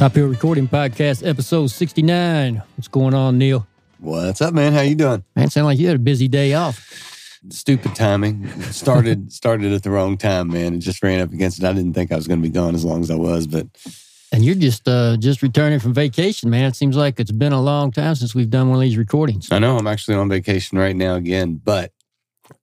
[0.00, 2.62] Top Hill Recording Podcast, episode 69.
[2.74, 3.66] What's going on, Neil?
[3.98, 4.72] What's up, man?
[4.72, 5.22] How you doing?
[5.36, 7.38] Man, sound like you had a busy day off.
[7.50, 8.48] Stupid timing.
[8.72, 10.72] Started started at the wrong time, man.
[10.72, 11.66] It just ran up against it.
[11.66, 13.66] I didn't think I was going to be gone as long as I was, but
[14.32, 16.64] And you're just uh just returning from vacation, man.
[16.64, 19.52] It seems like it's been a long time since we've done one of these recordings.
[19.52, 21.60] I know I'm actually on vacation right now again.
[21.62, 21.92] But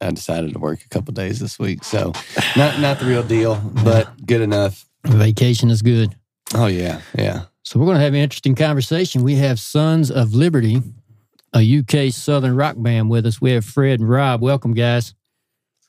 [0.02, 2.14] I decided to work a couple days this week, so
[2.56, 4.88] not not the real deal, but good enough.
[5.06, 6.16] Vacation is good.
[6.56, 7.44] Oh yeah, yeah.
[7.64, 9.24] So we're going to have an interesting conversation.
[9.24, 10.82] We have Sons of Liberty,
[11.54, 13.42] a UK Southern rock band with us.
[13.42, 14.42] We have Fred and Rob.
[14.42, 15.14] Welcome, guys.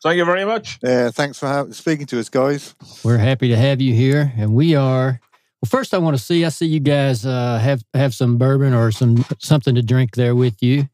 [0.02, 0.78] Thank you very much.
[0.82, 2.74] Yeah, thanks for ha- speaking to us, guys.
[3.04, 5.20] We're happy to have you here, and we are.
[5.60, 6.44] Well, first, I want to see.
[6.44, 10.34] I see you guys uh, have have some bourbon or some something to drink there
[10.34, 10.88] with you.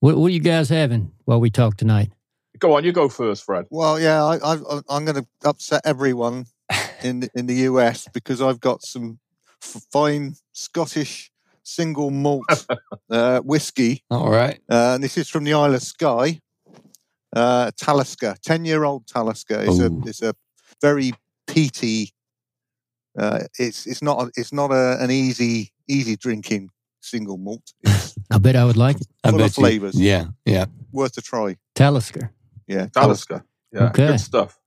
[0.00, 2.12] What, what are you guys having while we talk tonight?
[2.58, 3.66] Go on, you go first, Fred.
[3.70, 6.46] Well, yeah, I, I, I'm going to upset everyone
[7.08, 9.18] in the- in the US because I've got some
[9.62, 11.30] f- fine Scottish
[11.62, 12.44] single malt
[13.10, 14.58] uh, whiskey, All right.
[14.70, 16.40] uh, and this is from the Isle of Skye,
[17.34, 19.60] uh, Talisker, ten year old Talisker.
[19.66, 19.86] It's Ooh.
[20.04, 20.34] a it's a
[20.82, 21.12] very
[21.46, 22.12] peaty.
[23.18, 27.72] Uh, it's it's not a, it's not a, an easy easy drinking single malt.
[27.82, 29.06] It's I bet I would like it.
[29.24, 30.00] I Full of bet you- flavours.
[30.00, 30.66] Yeah, yeah.
[30.92, 31.56] worth a try.
[31.74, 32.30] Talisker.
[32.66, 33.44] Yeah, Talisker.
[33.72, 34.06] Yeah, Okay.
[34.08, 34.58] good stuff.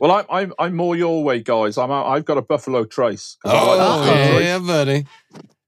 [0.00, 1.76] Well, I'm I'm I'm more your way, guys.
[1.78, 3.36] I'm a- I've got a Buffalo Trace.
[3.42, 4.28] 'cause I like Oh, Buffalo yeah.
[4.30, 4.44] Trace.
[4.44, 5.06] yeah, buddy.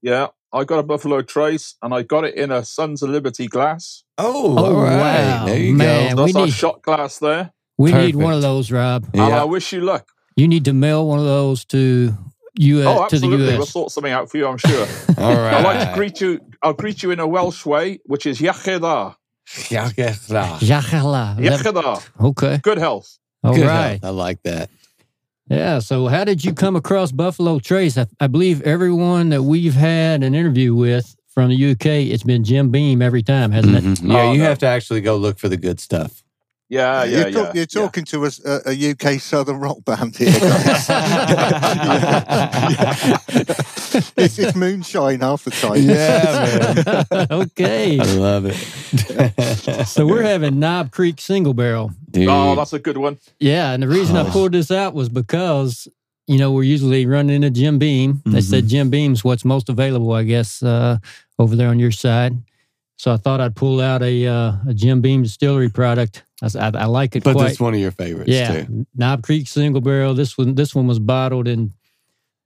[0.01, 0.27] yeah.
[0.55, 4.03] I got a Buffalo Trace, and I got it in a Sons of Liberty glass.
[4.19, 4.97] Oh, Oh, all right.
[4.97, 6.15] wow, There you man.
[6.15, 6.23] go.
[6.25, 7.51] we That's our need- shot glass there.
[7.77, 9.07] We need one of those, Rob.
[9.13, 10.07] And I wish you luck.
[10.35, 12.15] You need to mail one of those to
[12.59, 12.83] U.
[12.83, 13.57] oh, to the absolutely.
[13.57, 14.87] We'll sort something out for you, I'm sure.
[15.17, 15.55] All right.
[15.55, 16.39] I'd like to greet you.
[16.61, 19.15] I'll greet you in a Welsh way, which is Yacheda.
[19.47, 20.59] Yacheda.
[20.59, 21.37] Jachala.
[21.39, 22.07] Yacheda.
[22.21, 22.59] Okay.
[22.61, 23.17] Good health.
[23.43, 23.99] All Good right.
[24.03, 24.69] I like that.
[25.49, 25.79] Yeah.
[25.79, 27.97] So, how did you come across Buffalo Trace?
[27.97, 32.43] I, I believe everyone that we've had an interview with from the UK, it's been
[32.43, 33.83] Jim Beam every time, hasn't it?
[33.83, 34.09] Mhm.
[34.11, 34.45] Yeah, Oh, you no.
[34.45, 36.22] have to actually go look for the good stuff.
[36.69, 37.51] Yeah, yeah, you're, yeah.
[37.53, 37.65] you're yeah.
[37.65, 40.89] talking to us, a, a UK Southern rock band here, guys.
[44.17, 45.83] it's, it's moonshine half the time.
[45.83, 47.27] Yeah, man.
[47.31, 47.99] okay.
[47.99, 49.87] I love it.
[49.87, 51.91] So we're having Knob Creek single barrel.
[52.09, 52.27] Dude.
[52.29, 53.19] Oh, that's a good one.
[53.39, 54.31] Yeah, and the reason I Oh.
[54.31, 55.87] pulled this out was because
[56.27, 58.21] you know we're usually running into Jim Beam.
[58.25, 58.43] They Mhm.
[58.49, 60.97] said Jim Beam's what's most available, I guess, uh,
[61.37, 62.37] over there on your side.
[63.03, 66.23] So I thought I'd pull out a uh, a Jim Beam distillery product.
[66.41, 67.47] I like it but quite.
[67.47, 68.87] that's one of your favorites, yeah, too.
[68.95, 70.13] Knob Creek single barrel.
[70.13, 71.73] This one this one was bottled in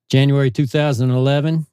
[0.09, 1.67] January 2011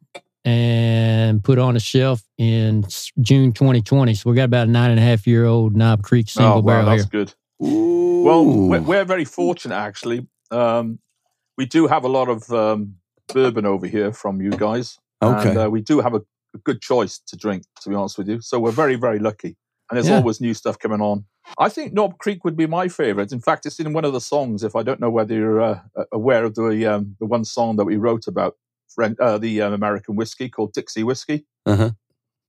[0.45, 2.85] and put on a shelf in
[3.23, 4.13] June 2020.
[4.17, 6.57] So we got about a nine and a half year old Knob Creek single oh,
[6.57, 7.25] wow, barrel that's here.
[7.25, 7.35] good.
[7.61, 10.27] Well, we're, we're very fortunate, actually.
[10.51, 10.99] Um,
[11.57, 12.97] we do have a lot of um,
[13.29, 14.99] bourbon over here from you guys.
[15.23, 15.49] Okay.
[15.49, 16.21] And uh, we do have a,
[16.55, 18.41] a good choice to drink, to be honest with you.
[18.41, 19.57] So we're very, very lucky.
[19.91, 20.17] And there's Yeah.
[20.17, 21.25] always new stuff coming on.
[21.59, 23.33] I think Knob Creek would be my favorite.
[23.33, 24.63] In fact, it's in one of the songs.
[24.65, 25.81] If I don't know whether you're uh,
[26.11, 28.57] aware of the um, the one song that we wrote about
[28.89, 31.45] friend, uh, the um, American whiskey called Dixie Whiskey.
[31.67, 31.91] Uh-huh.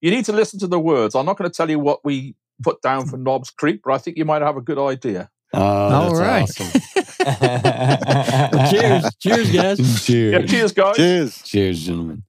[0.01, 1.13] You need to listen to the words.
[1.15, 3.97] I'm not going to tell you what we put down for Knobs Creek, but I
[3.97, 5.29] think you might have a good idea.
[5.53, 6.41] Oh, All that's right.
[6.43, 6.81] awesome.
[8.69, 10.05] cheers, cheers, guys.
[10.05, 10.33] Cheers.
[10.33, 10.95] Yeah, cheers, guys.
[10.95, 11.41] Cheers.
[11.43, 12.23] Cheers, gentlemen.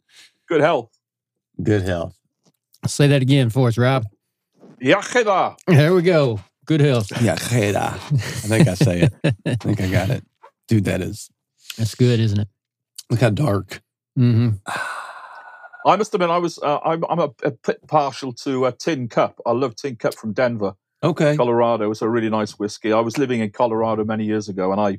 [0.49, 0.91] Good health.
[1.63, 2.19] Good health.
[2.87, 4.05] Say that again for us, Rob.
[4.83, 5.57] Yachida.
[5.67, 6.41] There we go.
[6.67, 7.09] Good health.
[7.09, 7.95] Yacheda.
[7.95, 7.99] I
[8.49, 9.13] think I say it.
[9.47, 10.25] I think I got it.
[10.69, 11.31] Dude, that is.
[11.79, 12.49] That's good, isn't it?
[13.11, 13.81] Look how dark.
[14.17, 14.51] hmm
[15.87, 19.09] I must admit, I was uh, I'm, I'm a, a bit partial to uh, Tin
[19.09, 19.41] Cup.
[19.47, 20.75] I love Tin Cup from Denver,
[21.05, 21.37] Okay.
[21.37, 21.91] Colorado.
[21.93, 22.93] It's a really nice whiskey.
[22.93, 24.99] I was living in Colorado many years ago, and I,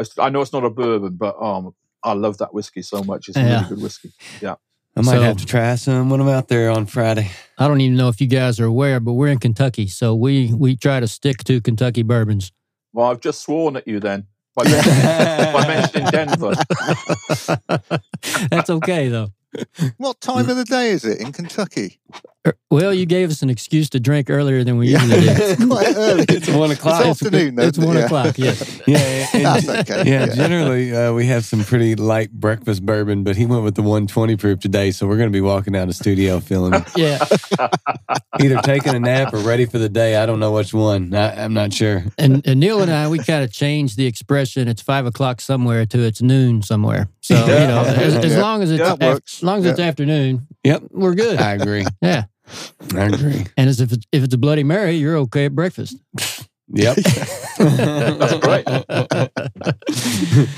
[0.00, 3.28] I, I know it's not a bourbon, but um, I love that whiskey so much.
[3.28, 3.54] It's a Yeah.
[3.56, 4.12] really good whiskey.
[4.40, 4.54] Yeah.
[4.96, 7.30] I might So- have to try some when I'm out there on Friday.
[7.58, 10.52] I don't even know if you guys are aware, but we're in Kentucky, so we
[10.52, 12.52] we try to stick to Kentucky bourbons.
[12.92, 15.02] Well, I've just sworn at you then by mentioning,
[15.52, 16.54] by mentioning Denver.
[18.50, 19.28] That's okay though.
[19.98, 22.00] What time of the day is it in Kentucky?
[22.72, 25.02] Well, you gave us an excuse to drink earlier than we Yeah.
[25.04, 25.30] usually do.
[25.36, 26.24] it's quite early.
[26.28, 27.06] It's one o'clock.
[27.06, 27.54] It's afternoon.
[27.54, 28.04] though, It's one yeah.
[28.04, 28.36] o'clock.
[28.38, 28.80] Yes.
[28.86, 30.10] Yeah, and- That's okay.
[30.10, 33.82] yeah, generally uh, we have some pretty light breakfast bourbon, but he went with the
[33.82, 37.24] 120 proof today, so we're going to be walking out of studio feeling Yeah.
[38.40, 40.16] either taking a nap or ready for the day.
[40.16, 41.14] I don't know which one.
[41.14, 42.02] I, I'm not sure.
[42.18, 44.66] And, and Neil and I, we kind of changed the expression.
[44.66, 47.08] It's five o'clock somewhere to it's noon somewhere.
[47.20, 48.40] So you know, as, as Yeah.
[48.40, 50.82] long as it's That af- as long as it's afternoon, Yep.
[50.90, 51.38] we're good.
[51.40, 51.84] I agree.
[52.00, 52.24] Yeah.
[52.94, 53.46] I agree.
[53.56, 55.96] And as if it's, if it's a Bloody Mary, you're okay at breakfast.
[56.74, 56.96] Yep.
[57.58, 58.66] That's great.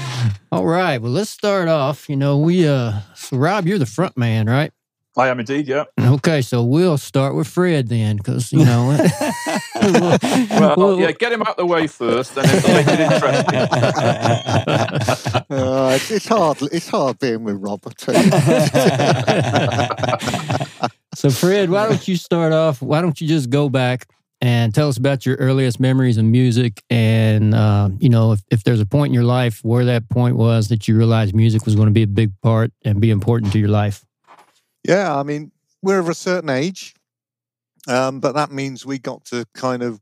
[0.53, 0.99] All right.
[0.99, 2.09] Well, let's start off.
[2.09, 4.73] You know, we uh, so Rob, you're the front man, right?
[5.17, 5.69] I am indeed.
[5.69, 5.85] Yeah.
[6.01, 8.89] Okay, so we'll start with Fred then, because you know.
[8.89, 8.99] we'll-
[10.61, 11.13] Well, we'll- yeah.
[11.13, 13.61] Get him out of the way first, then it'll make it interesting.
[15.57, 16.59] Uh, it's, it's hard.
[16.73, 17.81] It's hard being with Rob.
[21.17, 22.83] So, Fred, why don't you start off?
[22.83, 24.09] Why don't you just go back
[24.41, 26.83] and tell us about your earliest memories of music?
[26.91, 30.37] And, uh, you know, if, if there's a point in your life where that point
[30.37, 33.53] was that you realized music was going to be a big part and be important
[33.53, 34.05] to your life.
[34.87, 35.53] Yeah, I mean,
[35.83, 36.95] we're of a certain age,
[37.89, 40.01] um, but that means we got to kind of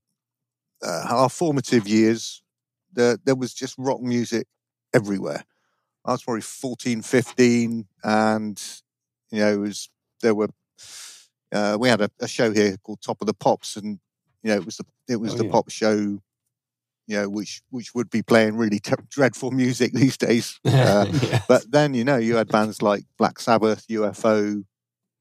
[0.85, 2.43] uh, our formative years.
[2.93, 4.47] There, there was just rock music
[4.93, 5.45] everywhere.
[6.05, 8.63] I was probably 14, 15, and
[9.31, 9.89] you know, was
[10.21, 10.49] there were.
[11.53, 13.99] Uh, we had a, a show here called Top of the Pops, and
[14.43, 15.51] you know, it was the it was Oh, the yeah.
[15.51, 16.19] pop show.
[17.09, 20.59] You know, which which would be playing really te- dreadful music these days.
[20.65, 21.41] Uh, Yeah.
[21.49, 24.65] but then you know you had bands like Black Sabbath, UFO,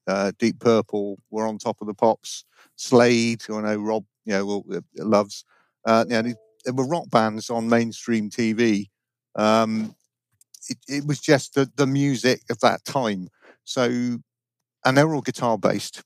[0.08, 2.46] uh, Deep Purple were on top of the pops.
[2.76, 5.44] Slade, who I know Rob, you know, uh, loves.
[5.86, 6.34] Uh, you know,
[6.66, 8.90] there were rock bands on mainstream TV.
[9.36, 9.96] Um,
[10.70, 13.28] it, it was just the, the music of that time.
[13.64, 14.18] So,
[14.86, 16.04] and they were all guitar based.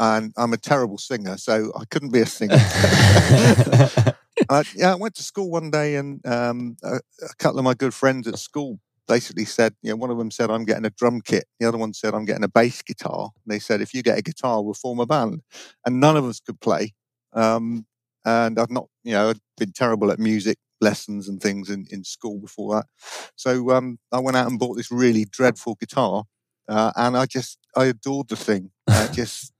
[0.00, 2.56] And I'm a terrible singer, so I couldn't be a singer.
[4.48, 7.74] Uh, yeah, I went to school one day, and um, a, a couple of my
[7.74, 10.90] good friends at school basically said, you know, one of them said, I'm getting a
[10.90, 11.46] drum kit.
[11.58, 13.30] The other one said, I'm getting a bass guitar.
[13.44, 15.40] And they said, if you get a guitar, we'll form a band.
[15.84, 16.92] And none of us could play.
[17.32, 17.86] Um,
[18.24, 22.04] and I've not, you know, I'd been terrible at music lessons and things in, in
[22.04, 22.86] school before that.
[23.34, 26.24] So um, I went out and bought this really dreadful guitar.
[26.68, 28.70] Uh, and I just, I adored the thing.
[28.88, 29.52] I just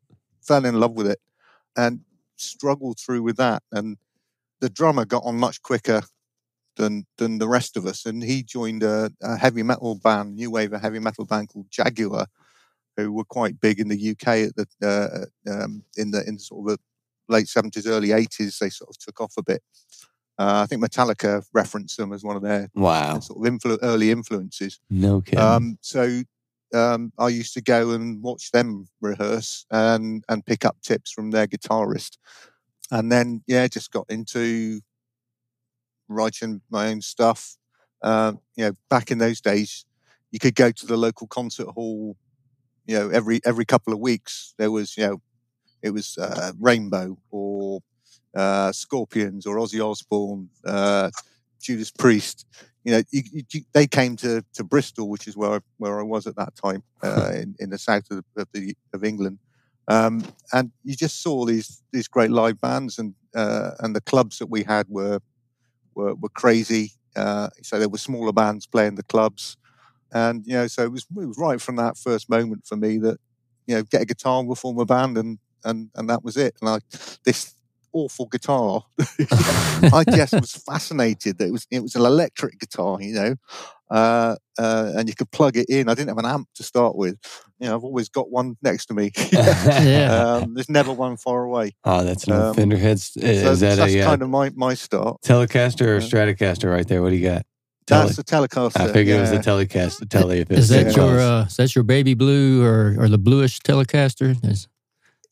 [0.43, 1.21] fell in love with it
[1.77, 2.01] and
[2.37, 3.63] struggled through with that.
[3.71, 3.97] And
[4.61, 6.03] the drummer got on much quicker
[6.77, 10.51] than than the rest of us, and he joined a, a heavy metal band, new
[10.51, 12.27] wave of heavy metal band called Jaguar,
[12.97, 16.71] who were quite big in the UK at the uh, um, in the in sort
[16.71, 18.59] of the late seventies, early eighties.
[18.59, 19.63] They sort of took off a bit.
[20.39, 23.19] Uh, I think Metallica referenced them as one of their wow.
[23.19, 24.79] sort of influ- early influences.
[24.89, 25.41] No kidding.
[25.41, 26.23] Um, so
[26.75, 31.31] um, I used to go and watch them rehearse and and pick up tips from
[31.31, 32.19] their guitarist,
[32.91, 34.81] and then yeah, just got into
[36.09, 37.57] writing my own stuff.
[38.03, 39.85] Um, you know, back in those days,
[40.31, 42.17] you could go to the local concert hall.
[42.87, 45.23] You know, every every couple of weeks there was you know,
[45.83, 47.81] it was uh, Rainbow or
[48.35, 51.11] uh, Scorpions or Ozzy Osbourne, uh,
[51.61, 52.47] Judas Priest
[52.85, 56.03] you know, you, you, they came to, to Bristol, which is where I, where I
[56.03, 59.39] was at that time, uh, in, in the south of, the, of, the, of England,
[59.89, 64.39] um, and you just saw these these great live bands, and uh, and the clubs
[64.39, 65.21] that we had were
[65.95, 66.93] were, were crazy.
[67.17, 69.57] Uh, so there were smaller bands playing the clubs,
[70.13, 72.99] and you know, so it was it was right from that first moment for me
[72.99, 73.19] that
[73.69, 76.55] you know, get a guitar, we'll form a band, and and and that was it.
[76.61, 76.79] And I
[77.25, 77.55] this
[77.93, 78.85] awful guitar.
[79.01, 83.35] I just was fascinated that it was it was an electric guitar, you know,
[83.91, 85.89] uh, uh, and you could plug it in.
[85.89, 87.17] I didn't have an amp to start with.
[87.59, 89.13] You know, I've always got one next to me.
[89.33, 90.41] Yeah.
[90.43, 91.75] um, there's never one far away.
[91.85, 93.17] oh, that's um, Fender heads.
[93.17, 95.21] Is, So that that's a uh, kind of my, my start.
[95.23, 97.03] Telecaster or Stratocaster right there?
[97.03, 97.45] What do you got?
[97.87, 98.81] Tele- That's the Telecaster.
[98.81, 99.43] I figured it was the yeah.
[99.43, 100.11] Telecast.
[100.11, 100.41] Tele.
[100.41, 103.17] If it Is that so your uh, is that your baby blue or or the
[103.19, 104.37] bluish Telecaster?
[104.45, 104.69] Is-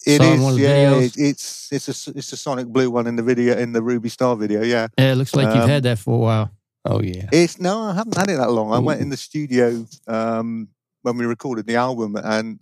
[0.07, 0.69] It saw in is, one yeah.
[0.69, 1.19] videos?
[1.19, 4.37] It's it's a it's a Sonic Blue one in the video in the Ruby Star
[4.37, 4.63] video.
[4.63, 6.51] Yeah, Yeah, it looks like you've Um, had that for a while.
[6.85, 7.29] Oh yeah.
[7.33, 8.73] It's no, I haven't had it that long.
[8.73, 10.69] I went in the studio um,
[11.03, 12.61] when we recorded the album, and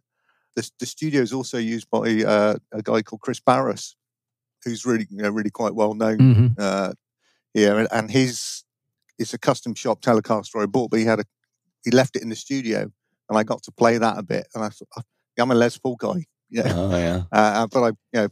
[0.56, 3.94] the, the studio is also used by uh, a guy called Chris Barris,
[4.64, 6.92] who's really, you know, really quite well known hmm uh,
[7.52, 8.64] here, and, and his
[9.18, 11.24] it's a custom shop Telecaster I bought, but he had a
[11.84, 12.90] he left it in the studio,
[13.28, 15.02] and I got to play that a bit, and I thought "Oh,
[15.38, 17.22] I'm a Les Paul guy, yeah, Oh yeah.
[17.32, 18.28] uh, but I you know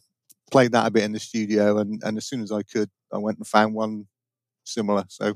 [0.50, 3.18] played that a bit in the studio, and and as soon as I could, I
[3.18, 4.06] went and found one
[4.64, 5.04] similar.
[5.08, 5.34] So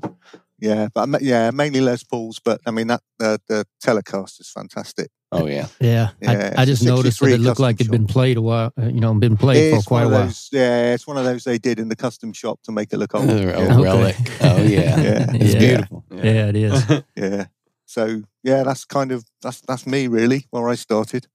[0.59, 4.41] yeah, but I ma- yeah, mainly Les Pauls, but I mean that the the Telecaster
[4.41, 5.09] is fantastic.
[5.31, 5.67] Oh yeah.
[5.81, 8.41] Yeah, Yeah, I, I just noticed that it looked like custom it'd been played a
[8.41, 8.71] while.
[8.81, 10.23] uh, You know, been played it's for quite a while.
[10.27, 12.97] those, yeah, it's one of those they did in the custom shop to make it
[12.97, 13.29] look old.
[13.29, 13.81] A yeah.
[13.81, 14.15] relic.
[14.41, 15.01] Oh yeah.
[15.01, 15.25] Yeah.
[15.33, 15.59] It's Yeah.
[15.59, 16.05] beautiful.
[16.13, 16.85] Yeah, it is.
[17.17, 17.45] yeah.
[17.85, 21.27] So yeah, that's kind of that's that's me really where I started.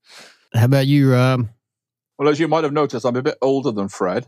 [0.53, 1.49] How about you, Rob?
[2.17, 4.27] Well, as you might have noticed, I'm a bit older than Fred,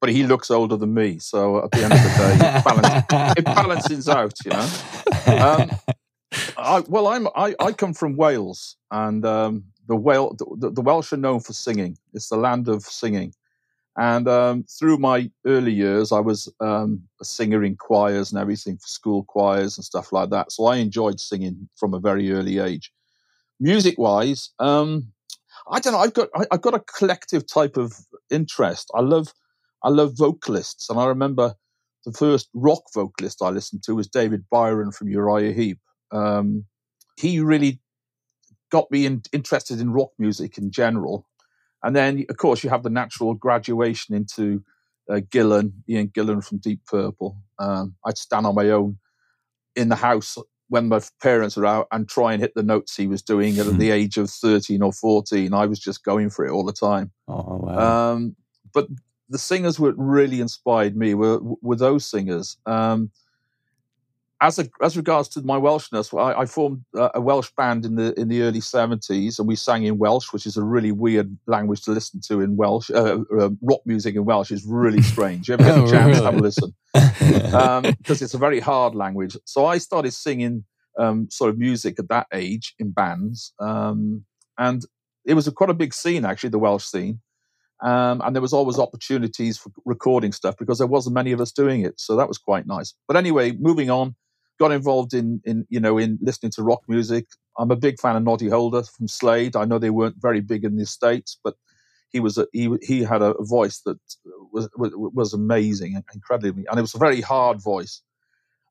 [0.00, 1.18] but he looks older than me.
[1.18, 4.68] So at the end of the day, it, it balances out, you know.
[5.26, 5.70] Um,
[6.58, 11.12] I, well, I'm I, I come from Wales, and um, the, Wale, the, the Welsh
[11.12, 11.96] are known for singing.
[12.12, 13.32] It's the land of singing,
[13.96, 18.78] and um, through my early years, I was um, a singer in choirs and everything
[18.78, 20.50] for school choirs and stuff like that.
[20.52, 22.92] So I enjoyed singing from a very early age.
[23.58, 25.12] Music wise, um,
[25.70, 25.98] I don't know.
[25.98, 27.94] I've got I, I've got a collective type of
[28.30, 28.90] interest.
[28.94, 29.32] I love
[29.82, 31.54] I love vocalists, and I remember
[32.04, 35.78] the first rock vocalist I listened to was David Byron from Uriah Heep.
[36.12, 36.64] Um,
[37.18, 37.80] he really
[38.70, 41.26] got me in, interested in rock music in general,
[41.82, 44.62] and then of course you have the natural graduation into
[45.10, 47.36] uh, Gillan, Ian Gillan from Deep Purple.
[47.58, 48.98] Um, I'd stand on my own
[49.74, 53.06] in the house when my parents were out and try and hit the notes he
[53.06, 55.54] was doing at the age of 13 or 14.
[55.54, 57.12] I was just going for it all the time.
[57.28, 58.12] Oh wow.
[58.12, 58.36] Um,
[58.72, 58.88] but
[59.28, 62.56] the singers that really inspired me were were those singers.
[62.66, 63.10] Um,
[64.40, 67.96] as a, as regards to my Welshness, I, I formed uh, a Welsh band in
[67.96, 71.36] the in the early seventies, and we sang in Welsh, which is a really weird
[71.46, 72.90] language to listen to in Welsh.
[72.90, 75.48] Uh, uh, rock music in Welsh is really strange.
[75.48, 79.36] You ever get Oh, a chance, have a listen because it's a very hard language.
[79.44, 80.64] So I started singing
[80.98, 84.24] um, sort of music at that age in bands, um,
[84.58, 84.82] and
[85.24, 87.20] it was a, quite a big scene actually, the Welsh scene.
[87.82, 91.52] Um, and there was always opportunities for recording stuff because there wasn't many of us
[91.52, 92.94] doing it, so that was quite nice.
[93.08, 94.14] But anyway, moving on,
[94.58, 97.26] got involved in in you know in listening to rock music.
[97.58, 99.56] I'm a big fan of Noddy Holder from Slade.
[99.56, 101.54] I know they weren't very big in the states, but
[102.10, 103.98] he was a, he he had a voice that
[104.52, 108.02] was was, amazing, incredibly, and it was a very hard voice.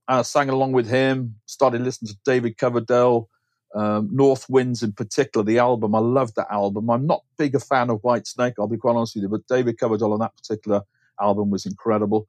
[0.07, 1.35] And I sang along with him.
[1.45, 3.27] Started listening to David Coverdale,
[3.73, 5.43] um, Northwinds in particular.
[5.43, 6.89] The album, I loved that album.
[6.89, 9.77] I'm not big a fan of Whitesnake, I'll be quite honest with you, but David
[9.79, 10.81] Coverdale on that particular
[11.19, 12.27] album was incredible.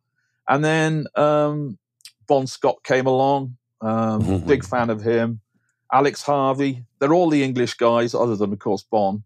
[0.49, 1.79] And then um,
[2.27, 3.57] Bon Scott came along.
[3.81, 4.47] Um, Mhm.
[4.47, 5.41] Big fan of him.
[5.93, 6.85] Alex Harvey.
[6.99, 9.23] They're all the English guys, other than of course Bon.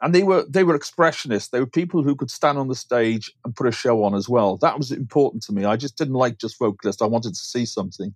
[0.00, 1.50] And they were they were expressionists.
[1.50, 4.28] They were people who could stand on the stage and put a show on as
[4.28, 4.56] well.
[4.58, 5.64] That was important to me.
[5.64, 7.00] I just didn't like just vocalists.
[7.02, 8.14] I wanted to see something.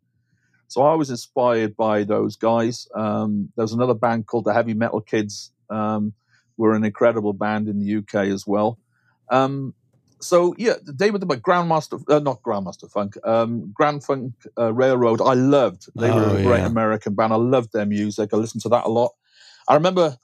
[0.69, 2.87] So I was inspired by those guys.
[2.95, 5.51] Um, there was another band called the Heavy Metal Kids.
[5.71, 6.13] Um,
[6.59, 8.79] were an incredible band in the UK as well.
[9.31, 9.75] Um,
[10.21, 15.21] so yeah, they were the Grandmaster, uh, not Grandmaster Funk, um, Grand Funk uh, Railroad.
[15.21, 15.89] I loved.
[15.95, 16.67] They were Oh, a great yeah.
[16.67, 17.33] American band.
[17.33, 18.31] I loved their music.
[18.33, 19.13] I listened to that a lot.
[19.69, 20.17] I remember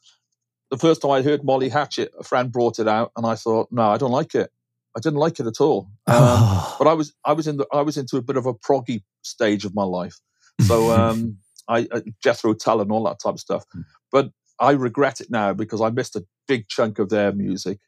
[0.71, 3.69] the first time I heard Molly Hatchet, a friend brought it out, and I thought,
[3.71, 4.51] no, I don't like it.
[4.97, 5.89] I didn't like it at all.
[6.07, 6.77] Um, Oh.
[6.79, 9.03] but I was I was in the I was into a bit of a proggy
[9.23, 10.19] stage of my life.
[10.67, 13.65] So um, I uh, Jethro Tull and all that type of stuff.
[14.13, 17.81] But I regret it now because I missed a big chunk of their music.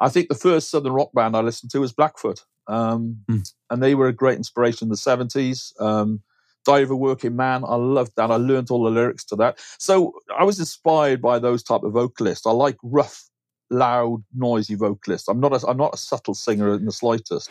[0.00, 3.38] I think the first southern rock band I listened to was Blackfoot, um, Hmm.
[3.70, 5.72] and they were a great inspiration in the seventies.
[5.78, 6.22] Um,
[6.66, 8.30] Diary of a Workingman, I loved that.
[8.30, 9.58] I learned all the lyrics to that.
[9.78, 12.46] So I was inspired by those type of vocalists.
[12.46, 13.22] I like rough,
[13.70, 15.28] loud, noisy vocalists.
[15.28, 17.50] I'm not a, I'm not a subtle singer in the slightest.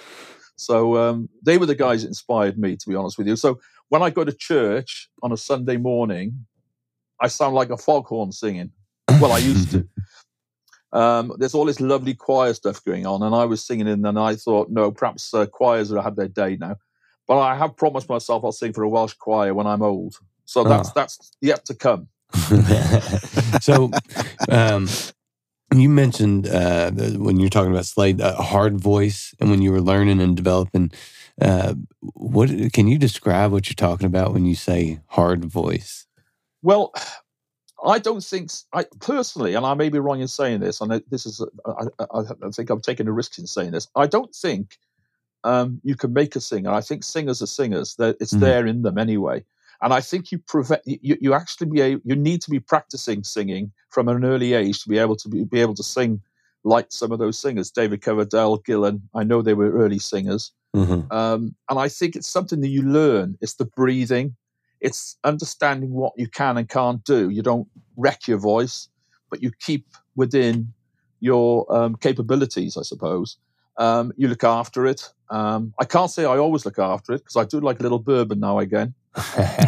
[0.56, 3.36] So um, they were the guys that inspired me, to be honest with you.
[3.36, 3.60] So
[3.90, 6.48] when I go to church on a Sunday morning,
[7.22, 8.72] I sound like a foghorn singing.
[9.22, 9.88] Well, I used to.
[10.94, 14.20] Um, there's all this lovely choir stuff going on, and I was singing, in, and
[14.20, 16.78] I thought, no, perhaps uh, choirs have had their day now.
[17.28, 20.16] But I have promised myself I'll sing for a Welsh choir when I'm old.
[20.46, 20.94] So that's Oh.
[20.96, 22.08] that's yet to come.
[23.62, 23.92] so,
[24.50, 24.88] um,
[25.74, 29.82] you mentioned uh, when you're talking about Slade, a hard voice, and when you were
[29.82, 30.92] learning and developing.
[31.42, 31.74] Uh,
[32.14, 36.06] what can you describe what you're talking about when you say hard voice?
[36.62, 36.94] Well,
[37.84, 40.80] I don't think I personally, and I may be wrong in saying this.
[40.82, 43.88] And this is, I, I, I think I'm taking a risk in saying this.
[43.96, 44.78] I don't think
[45.44, 46.72] um, you can make a singer.
[46.72, 48.40] I think singers are singers; They're, it's Mhm.
[48.40, 49.44] there in them anyway.
[49.82, 53.24] And I think you prevent you, you actually be a, you need to be practicing
[53.24, 56.22] singing from an early age to be able to be, be able to sing
[56.64, 59.02] like some of those singers, David Coverdale, Gillan.
[59.14, 60.52] I know they were early singers.
[60.74, 61.12] Mhm.
[61.12, 63.38] Um, and I think it's something that you learn.
[63.42, 64.36] It's the breathing.
[64.84, 67.30] It's understanding what you can and can't do.
[67.30, 68.90] You don't wreck your voice,
[69.30, 70.74] but you keep within
[71.22, 73.38] your um, capabilities, I suppose.
[73.78, 75.10] Um, you look after it.
[75.30, 77.98] Um, I can't say I always look after it because I do like a little
[77.98, 78.94] bourbon now again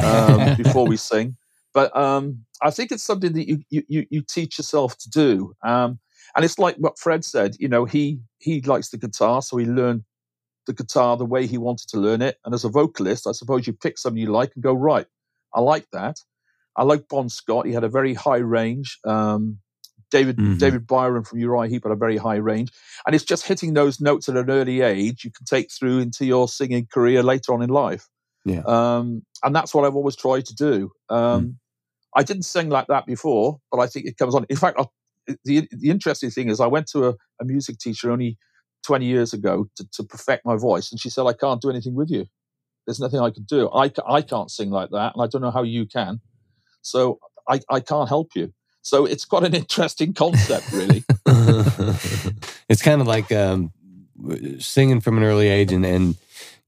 [0.03, 1.37] um, before we sing.
[1.73, 5.55] But um, I think it's something that you, you, you, teach yourself to do.
[5.63, 5.99] Um,
[6.35, 9.65] and it's like what Fred said, you know, he, he likes the guitar, so he
[9.65, 10.03] learned
[10.67, 12.37] the guitar the way he wanted to learn it.
[12.43, 15.07] And as a vocalist, I suppose you pick something you like and go, right,
[15.53, 16.17] I like that.
[16.75, 17.65] I like Bon Scott.
[17.65, 18.99] He had a very high range.
[19.05, 19.59] Um,
[20.11, 20.59] David Mhm.
[20.59, 22.71] David Byron from Uriah Heep had a very high range.
[23.05, 26.25] And it's just hitting those notes at an early age you can take through into
[26.25, 28.07] your singing career later on in life.
[28.45, 28.61] Yeah.
[28.65, 30.91] Um, and that's what I've always tried to do.
[31.09, 31.59] Um,
[32.15, 34.45] I didn't sing like that before, but I think it comes on.
[34.49, 34.85] In fact, I,
[35.43, 38.37] the the interesting thing is I went to a, a music teacher only
[38.85, 41.95] 20 years ago to, to perfect my voice, and she said, "I can't do anything
[41.95, 42.25] with you.
[42.85, 43.69] There's nothing I can do.
[43.71, 46.21] I, I can't sing like that, and I don't know how you can.
[46.81, 51.03] So I, I can't help you." So it's quite an interesting concept, really.
[52.69, 53.71] it's kind of like um,
[54.59, 56.15] singing from an early age, and, and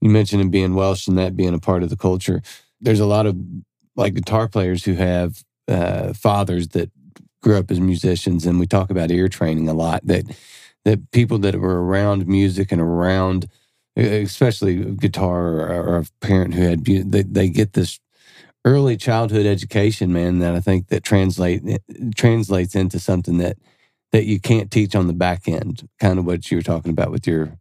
[0.00, 2.42] you mentioned it being Welsh and that being a part of the culture.
[2.80, 3.36] There's a lot of
[3.96, 6.90] like guitar players who have uh, fathers that
[7.42, 10.06] grew up as musicians, and we talk about ear training a lot.
[10.06, 10.24] That
[10.84, 13.48] that people that were around music and around,
[13.96, 18.00] especially guitar or, or a parent who had, they, they get this
[18.64, 20.38] early childhood education, man.
[20.38, 21.78] That I think that translate eh,
[22.14, 23.56] translates into something that
[24.12, 25.88] that you can't teach on the back end.
[26.00, 27.58] Kind of what you were talking about with your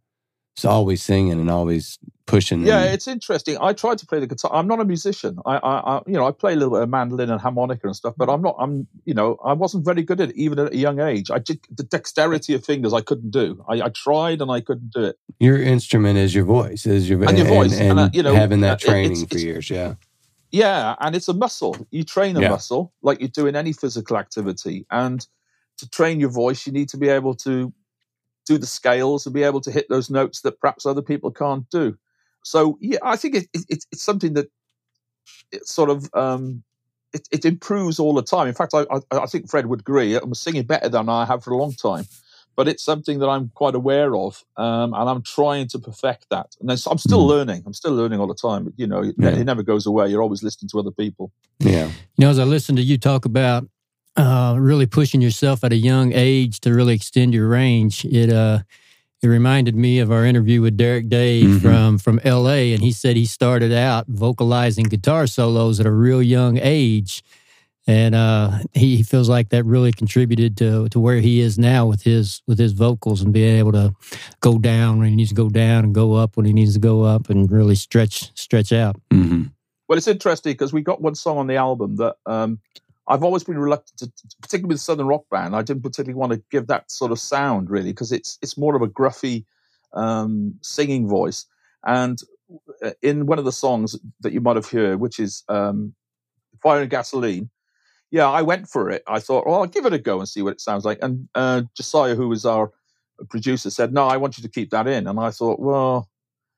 [0.57, 2.65] it's always singing and always pushing.
[2.65, 3.59] Yeah, and- it's interesting.
[3.61, 4.49] I tried to play the guitar.
[4.51, 5.37] I'm not a musician.
[5.45, 7.95] I, I, I, you know, I play a little bit of mandolin and harmonica and
[7.95, 8.55] stuff, but I'm not.
[8.57, 11.29] I'm, you know, I wasn't very good at it even at a young age.
[11.29, 12.91] I did the dexterity of fingers.
[12.91, 13.63] I couldn't do.
[13.69, 15.19] I, I tried and I couldn't do it.
[15.39, 18.33] your instrument is your voice, is your And your voice, and, and, uh, you know,
[18.33, 19.69] having that training it's- for it's- years.
[19.69, 19.93] Yeah,
[20.51, 21.77] Yeah, and it's a muscle.
[21.91, 22.49] You train a Yeah.
[22.49, 24.87] muscle like you do in any physical activity.
[24.89, 25.19] And
[25.77, 27.71] to train your voice, you need to be able to
[28.47, 31.69] do the scales and be able to hit those notes that perhaps other people can't
[31.69, 31.97] do.
[32.43, 34.47] So yeah, I think it, it, it's it's something that
[35.51, 36.63] it sort of um,
[37.13, 38.47] it, it improves all the time.
[38.47, 40.15] In fact, I, I, I think Fred would agree.
[40.15, 42.05] I'm singing better than I have for a long time,
[42.55, 46.55] but it's something that I'm quite aware of, um, and I'm trying to perfect that.
[46.59, 47.27] And then, so I'm still Mm.
[47.29, 47.63] learning.
[47.65, 48.73] I'm still learning all the time.
[48.77, 49.29] You know, it, Yeah.
[49.29, 50.09] it never goes away.
[50.09, 51.31] You're always listening to other people.
[51.59, 51.93] yeah, You
[52.25, 53.67] know, as I listen to you talk about
[54.17, 58.59] uh, really pushing yourself at a young age to really extend your range, it uh,
[59.21, 61.61] it reminded me of our interview with Derek Day Mhm.
[61.61, 62.73] from from L.A.
[62.73, 67.23] And he said he started out vocalizing guitar solos at a real young age,
[67.87, 71.85] and uh, he, he feels like that really contributed to to where he is now
[71.85, 73.93] with his with his vocals and being able to
[74.41, 76.79] go down when he needs to go down and go up when he needs to
[76.79, 78.95] go up and really stretch stretch out.
[79.11, 79.43] hmm
[79.87, 82.59] Well, it's interesting because we got one song on the album that um,
[83.07, 85.55] I've always been reluctant to, particularly with Southern Rock Band.
[85.55, 88.75] I didn't particularly want to give that sort of sound really because it's it's more
[88.75, 89.45] of a gruffy
[89.93, 91.45] um, singing voice.
[91.85, 92.19] And
[92.83, 95.93] uh, in one of the songs that you might have heard, which is um,
[96.61, 97.49] Fire and Gasoline,
[98.11, 99.03] yeah, I went for it.
[99.07, 100.99] I thought, well, I'll give it a go and see what it sounds like.
[101.01, 102.71] And uh, Josiah, who was our
[103.29, 105.07] producer, said, no, I want you to keep that in.
[105.07, 106.09] And I thought, well,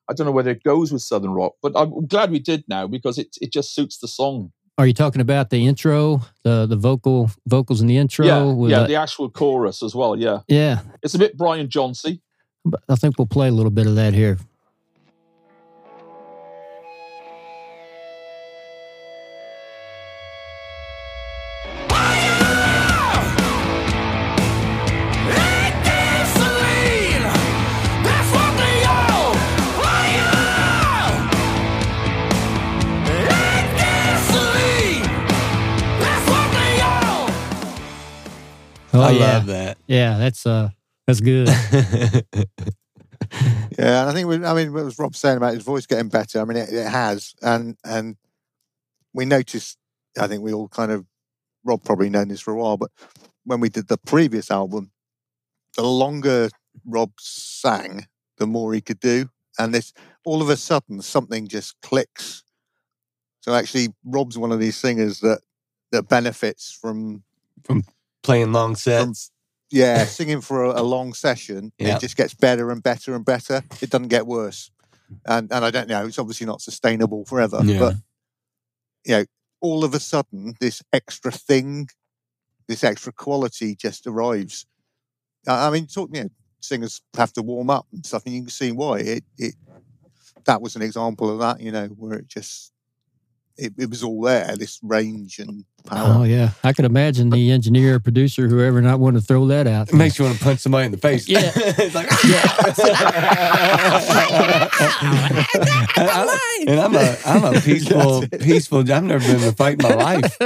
[0.09, 2.87] I don't know whether it goes with Southern Rock, but I'm glad we did now
[2.87, 4.51] because it it just suits the song.
[4.79, 8.25] Are you talking about the intro, the the vocal vocals in the intro?
[8.25, 10.15] yeah, with yeah, the- the actual chorus as well.
[10.15, 10.79] Yeah, yeah.
[11.03, 12.21] it's a bit Brian Johnsy.
[12.63, 14.37] But I think we'll play a little bit of that here.
[38.99, 39.77] Oh I yeah, love that.
[39.87, 40.17] yeah.
[40.17, 40.69] That's uh,
[41.07, 41.49] that's good.
[43.77, 46.09] Yeah, and I think we, I mean, what was Rob saying about his voice getting
[46.09, 46.41] better?
[46.41, 48.17] I mean, it, it has, and and
[49.13, 49.77] we noticed.
[50.19, 51.05] I think we all kind of
[51.63, 52.91] Rob probably known this for a while, but
[53.45, 54.91] when we did the previous album,
[55.77, 56.49] the longer
[56.85, 58.07] Rob sang,
[58.37, 59.93] the more he could do, and this
[60.25, 62.43] all of a sudden something just clicks.
[63.41, 65.39] So actually, Rob's one of these singers that
[65.91, 67.23] that benefits from
[67.63, 67.83] from
[68.23, 69.31] Playing long sets.
[69.71, 71.71] yeah singing for a, a long session.
[71.77, 71.95] Yeah.
[71.95, 73.63] It just gets better and better and better.
[73.81, 74.71] It doesn't get worse.
[75.25, 76.05] and and I don't know.
[76.05, 77.79] It's obviously not sustainable forever, Yeah.
[77.79, 77.95] but
[79.05, 79.25] you know,
[79.61, 81.87] all of a sudden, this extra thing,
[82.67, 84.65] this extra quality just arrives.
[85.47, 86.29] I I mean, talk, you know,
[86.59, 88.99] singers have to warm up and stuff, and you can see why.
[88.99, 89.55] It, it
[90.45, 92.71] that was an example of that, you know, where it just
[93.59, 96.19] it, it was all there, this range and power.
[96.19, 99.89] Oh yeah, I could imagine the engineer, producer, whoever, not want to throw that out.
[99.89, 101.27] It makes you want to punch somebody in the face.
[101.27, 101.41] Yeah.
[101.55, 102.09] it's like,
[106.67, 108.79] and I'm a I'm a peaceful peaceful.
[108.79, 110.37] I've never been in a fight in my life.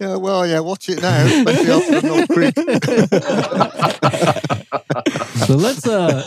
[0.00, 2.54] yeah, well, yeah, watch it now, especially after Knob Creek.
[5.46, 6.22] so let's uh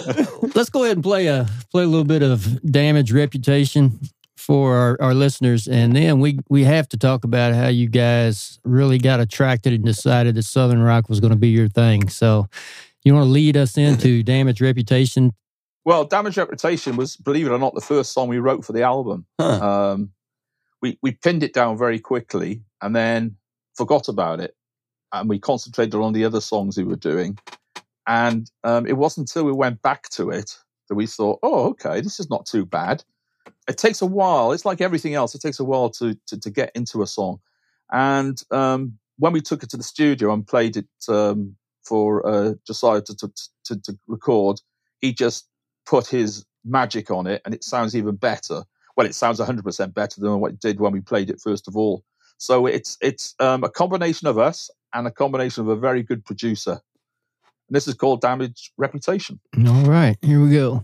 [0.55, 3.99] let's go ahead and play a play a little bit of damage reputation
[4.45, 8.60] for our, our listeners and then we we have to talk about how you guys
[8.65, 12.47] really got attracted and decided that southern rock was going to be your thing so
[13.03, 15.32] you want to lead us into damage reputation
[15.86, 18.84] Well, Damage Reputation was, believe it or not, the first song we wrote for the
[18.84, 19.25] album.
[19.38, 19.60] Huh.
[19.60, 20.12] Um,
[20.82, 23.36] we we pinned it down very quickly and then
[23.75, 24.56] forgot about it,
[25.12, 27.38] and we concentrated on the other songs we were doing.
[28.06, 32.01] And um, it wasn't until we went back to it that we thought, "Oh, okay,
[32.01, 33.03] this is not too bad."
[33.67, 34.51] It takes a while.
[34.51, 37.39] It's like everything else; it takes a while to to, to get into a song.
[37.91, 42.53] And um, when we took it to the studio and played it um, for uh,
[42.65, 43.32] Josiah to, to,
[43.65, 44.60] to, to record,
[44.99, 45.47] he just
[45.86, 48.63] put his magic on it and it sounds even better.
[48.95, 51.75] Well, it sounds 100% better than what it did when we played it first of
[51.75, 52.03] all.
[52.38, 56.25] So it's it's um, a combination of us and a combination of a very good
[56.25, 56.71] producer.
[56.71, 59.39] And this is called Damage Reputation.
[59.67, 60.84] all right here we go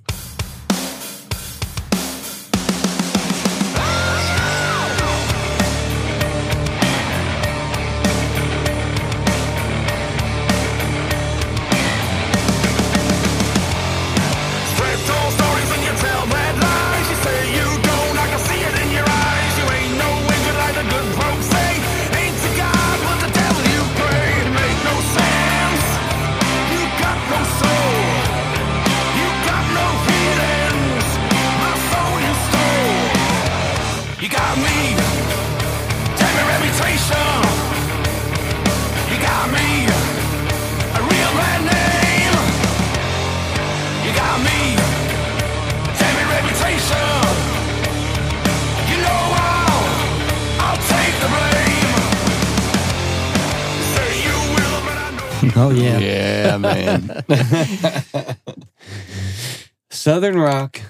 [60.19, 60.82] Southern Rock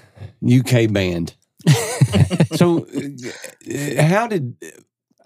[0.44, 1.36] UK band.
[2.56, 4.56] so, uh, how did?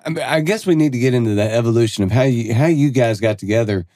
[0.05, 2.67] I, mean, I guess we need to get into the evolution of how you how
[2.67, 3.87] you guys got together,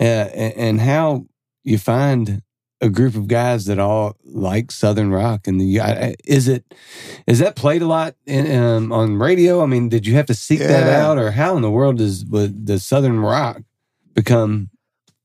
[0.00, 1.26] uh, and, how
[1.64, 2.40] you find
[2.80, 5.46] a group of guys that all like Southern rock.
[5.46, 6.64] And the is it
[7.26, 9.62] is that played a lot in, um, on radio?
[9.62, 12.24] I mean, did you have to seek that out, or how in the world does
[12.24, 13.60] does Southern rock
[14.14, 14.70] become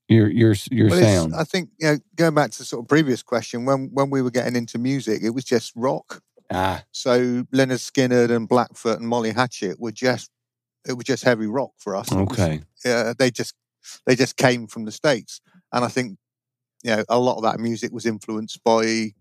[0.07, 1.35] your your your Well, sound?
[1.35, 4.21] I think you know, going back to the sort of previous question, when when we
[4.21, 6.21] were getting into music, it was just rock.
[6.51, 10.29] Ah, So Lynyrd Skynyrd and Blackfoot and Molly Hatchet were just
[10.87, 12.11] it was just heavy rock for us.
[12.11, 12.61] Was- okay.
[12.85, 13.55] uh, they just
[14.05, 16.17] they just came from the states, and I think
[16.83, 19.11] you know a lot of that music was influenced by you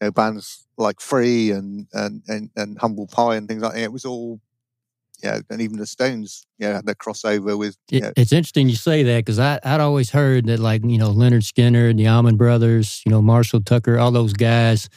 [0.00, 3.82] know bands like Free and and and, and Humble Pie and things like that.
[3.82, 4.40] It was all
[5.22, 8.12] you know, and even the Stones, you know, had their crossover with you It, know,
[8.16, 11.90] it's interesting you say that because I'd always heard that, like, you know, Lynyrd Skynyrd,
[11.90, 14.88] and the Allman Brothers, you know, Marshall Tucker, all those guys,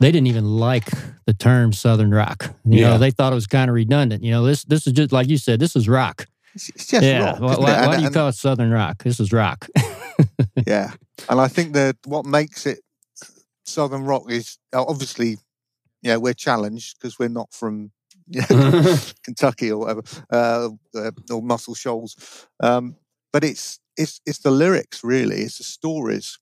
[0.00, 0.88] they didn't even like
[1.26, 2.54] the term Southern rock.
[2.64, 2.90] You Yeah.
[2.90, 4.22] know, they thought it was kind of redundant.
[4.22, 6.26] You know, this this is just, like you said, this is rock.
[6.54, 7.30] it's, it's just yeah.
[7.30, 7.40] rock.
[7.40, 9.02] why isn't why, And- why do you call it Southern rock?
[9.02, 9.66] This is rock.
[10.66, 10.92] yeah
[11.28, 12.78] and i think that what makes it
[13.66, 15.36] southern rock is obviously
[16.02, 17.90] yeah we're challenged because we're not from you know,
[19.24, 22.96] kentucky or whatever uh, uh, or muscle shoals um,
[23.32, 26.38] but it's it's it's the lyrics really it's the stories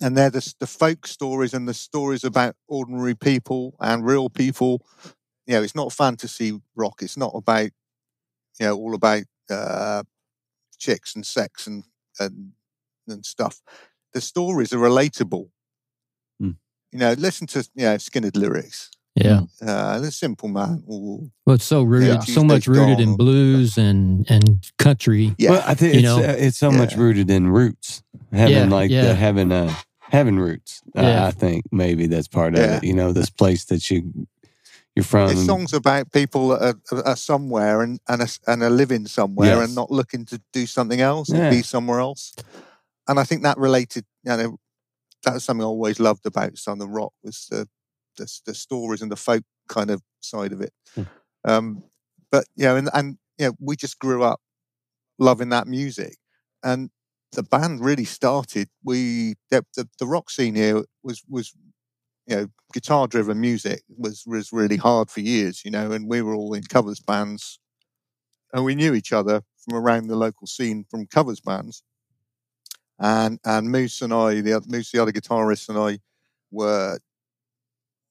[0.00, 4.84] and they're the, the folk stories and the stories about ordinary people and real people
[5.46, 7.70] you know it's not fantasy rock it's not about
[8.58, 10.02] you know all about uh,
[10.78, 11.84] chicks and sex and
[12.18, 12.52] and
[13.08, 13.60] and stuff.
[14.12, 15.48] The stories are relatable.
[16.38, 16.50] Hmm.
[16.90, 18.90] You know, listen to you know Skynyrd lyrics.
[19.14, 19.40] Yeah.
[19.60, 20.82] Uh, the simple man.
[20.86, 22.20] Or, Well, it's so rooted, Yeah.
[22.20, 25.34] so much Tuesday's rooted in blues and and country.
[25.38, 26.18] yeah, Well, I think You it's know?
[26.18, 29.02] uh, it's so much rooted in roots, having Yeah, like yeah.
[29.08, 30.82] The, having uh having roots.
[30.96, 32.84] Uh, I think maybe that's part of it.
[32.84, 34.26] You know, this place that you
[34.94, 35.30] you're from.
[35.30, 39.56] it's songs about people that are, are somewhere and and are, and are living somewhere
[39.56, 39.66] Yes.
[39.66, 41.44] and not looking to do something else Yeah.
[41.46, 42.34] and be somewhere else.
[43.08, 44.58] And I think that related, you know,
[45.24, 47.66] that was something I always loved about Southern rock was the
[48.16, 50.72] the, the stories and the folk kind of side of it.
[50.94, 51.02] Hmm.
[51.44, 51.82] Um,
[52.30, 54.40] but you know, and, and you know, we just grew up
[55.18, 56.16] loving that music,
[56.62, 56.90] and
[57.32, 58.68] the band really started.
[58.84, 61.52] We the, the, the rock scene here was was
[62.26, 66.22] you know guitar driven music was was really hard for years, you know, and we
[66.22, 67.58] were all in covers bands,
[68.52, 71.82] and we knew each other from around the local scene from covers bands.
[72.98, 75.98] And and Moose and I, the Moose, the other guitarist, and I
[76.50, 76.98] were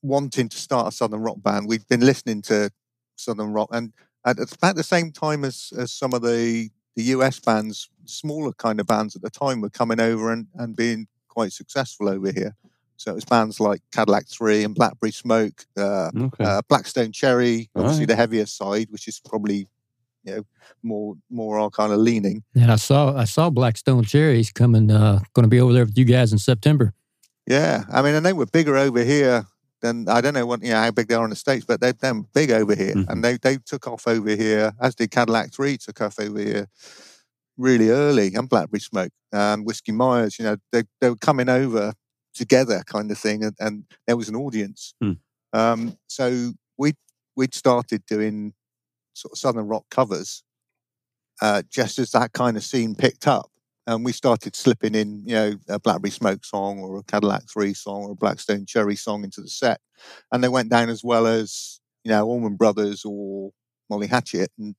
[0.02, 1.68] wanting to start a southern rock band.
[1.68, 2.72] We'd been listening to
[3.16, 3.94] southern rock, and
[4.26, 8.80] at about the same time as, as some of the the US bands, smaller kind
[8.82, 12.54] of bands at the time, were coming over and, and being quite successful over here.
[12.98, 16.44] So it was bands like Cadillac Three and Blackberry Smoke, uh, Okay.
[16.44, 18.08] uh, Black Stone Cherry, obviously Alright.
[18.10, 19.68] the heavier side, which is probably
[20.24, 20.44] you know
[20.84, 22.44] more more our kind of leaning.
[22.56, 24.92] And I saw I saw Black Stone Cherry's coming.
[24.92, 26.94] Uh, going to be over there with you guys in September.
[27.48, 29.46] Yeah, I mean, and they were bigger over here
[29.82, 31.82] than I don't know what you know how big they are in the states, but
[31.82, 33.10] they're them big over here, Mhm.
[33.10, 36.68] and they they took off over here as did Cadillac Three took off over here
[37.58, 40.40] really early, and Blackberry Smoke and Whiskey Myers.
[40.40, 41.94] You know, they they were coming over
[42.34, 44.94] together, kind of thing, and, and there was an audience.
[45.02, 45.12] Hmm.
[45.54, 46.94] Um, so we
[47.36, 48.54] we'd started doing
[49.14, 50.44] sort of southern rock covers
[51.42, 53.51] uh, just as that kind of scene picked up
[53.88, 57.74] and we started slipping in, you know, a Blackberry Smoke song or a Cadillac Three
[57.74, 59.80] song or a Black Stone Cherry song into the set,
[60.32, 63.52] and they went down as well as you know Allman Brothers or
[63.90, 64.76] Molly Hatchet, and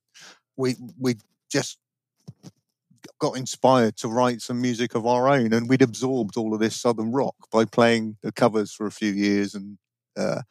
[0.56, 1.16] we we
[1.50, 1.78] just
[3.18, 6.80] got inspired to write some music of our own, and we'd absorbed all of this
[6.80, 9.78] southern rock by playing the covers for a few years, and
[10.16, 10.42] uh,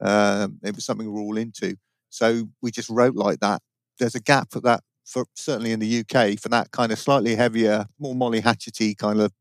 [0.00, 1.76] um, it was something we were all into.
[2.10, 3.60] So we just wrote like that.
[3.98, 7.34] There's a gap for that for certainly in the UK for that kind of slightly
[7.36, 9.32] heavier, more Molly Hatchety kind of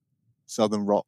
[0.46, 1.06] southern rock.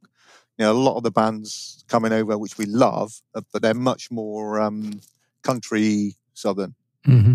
[0.57, 3.73] You know, a lot of the bands coming over, which we love, uh, but they're
[3.73, 5.01] much more um,
[5.43, 6.73] country southern.
[7.05, 7.33] Mm-hmm.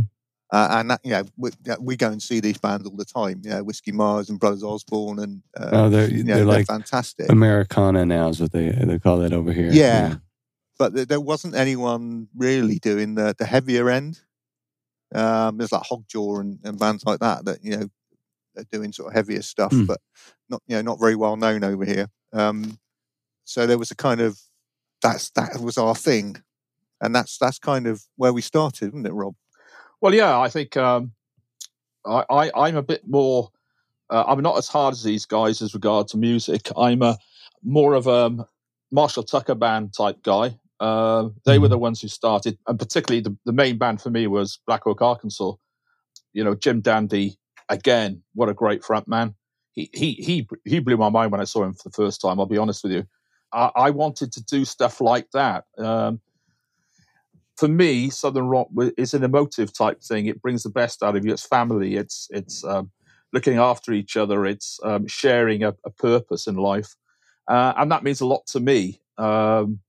[0.52, 3.04] Uh, and that, you know, we, yeah, we go and see these bands all the
[3.04, 3.40] time.
[3.44, 6.66] You know, Whiskey Myers and Brothers Osborne, and uh, Oh, they're- you know, they're like
[6.66, 7.30] fantastic.
[7.30, 9.70] Americana now is what they they call that over here.
[9.70, 10.16] Yeah.
[10.78, 14.20] but th- there wasn't anyone really doing the, the heavier end.
[15.14, 17.88] Um, there's like Hogjaw and, and bands like that that you know
[18.56, 19.86] are doing sort of heavier stuff, Hmm.
[19.86, 20.00] but
[20.48, 22.08] not you know not very well known over here.
[22.32, 22.78] Um,
[23.44, 24.38] so there was a kind of
[25.02, 26.42] that's that was our thing,
[27.00, 29.34] and that's that's kind of where we started, isn't it, Rob?
[30.00, 31.12] Well, yeah, I think um,
[32.06, 33.50] I, I, I'm a bit more.
[34.08, 36.68] Uh, I'm not as hard as these guys as regard to music.
[36.76, 37.16] I'm a
[37.62, 38.46] more of a
[38.90, 40.58] Marshall Tucker band type guy.
[40.80, 44.26] Uh, they were the ones who started, and particularly the, the main band for me
[44.26, 45.52] was Black Oak, Arkansas.
[46.32, 47.38] You know, Jim Dandy
[47.68, 48.22] again.
[48.34, 49.34] What a great front man.
[49.72, 52.40] He he he he blew my mind when I saw him for the first time.
[52.40, 53.04] I'll be honest with you.
[53.52, 55.64] I, I wanted to do stuff like that.
[55.78, 56.20] Um,
[57.56, 60.26] for me, Southern rock is an emotive type thing.
[60.26, 61.32] It brings the best out of you.
[61.32, 61.96] It's family.
[61.96, 62.90] It's it's um,
[63.32, 64.46] looking after each other.
[64.46, 66.96] It's um, sharing a, a purpose in life,
[67.48, 69.00] uh, and that means a lot to me.
[69.18, 69.80] Um,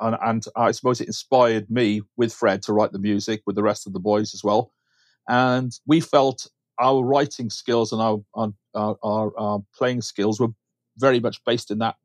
[0.00, 3.62] and, and I suppose it inspired me with Fred to write the music with the
[3.62, 4.72] rest of the boys as well.
[5.28, 10.52] And we felt our writing skills and our our, our, our, our playing skills were
[10.98, 11.96] very much based in that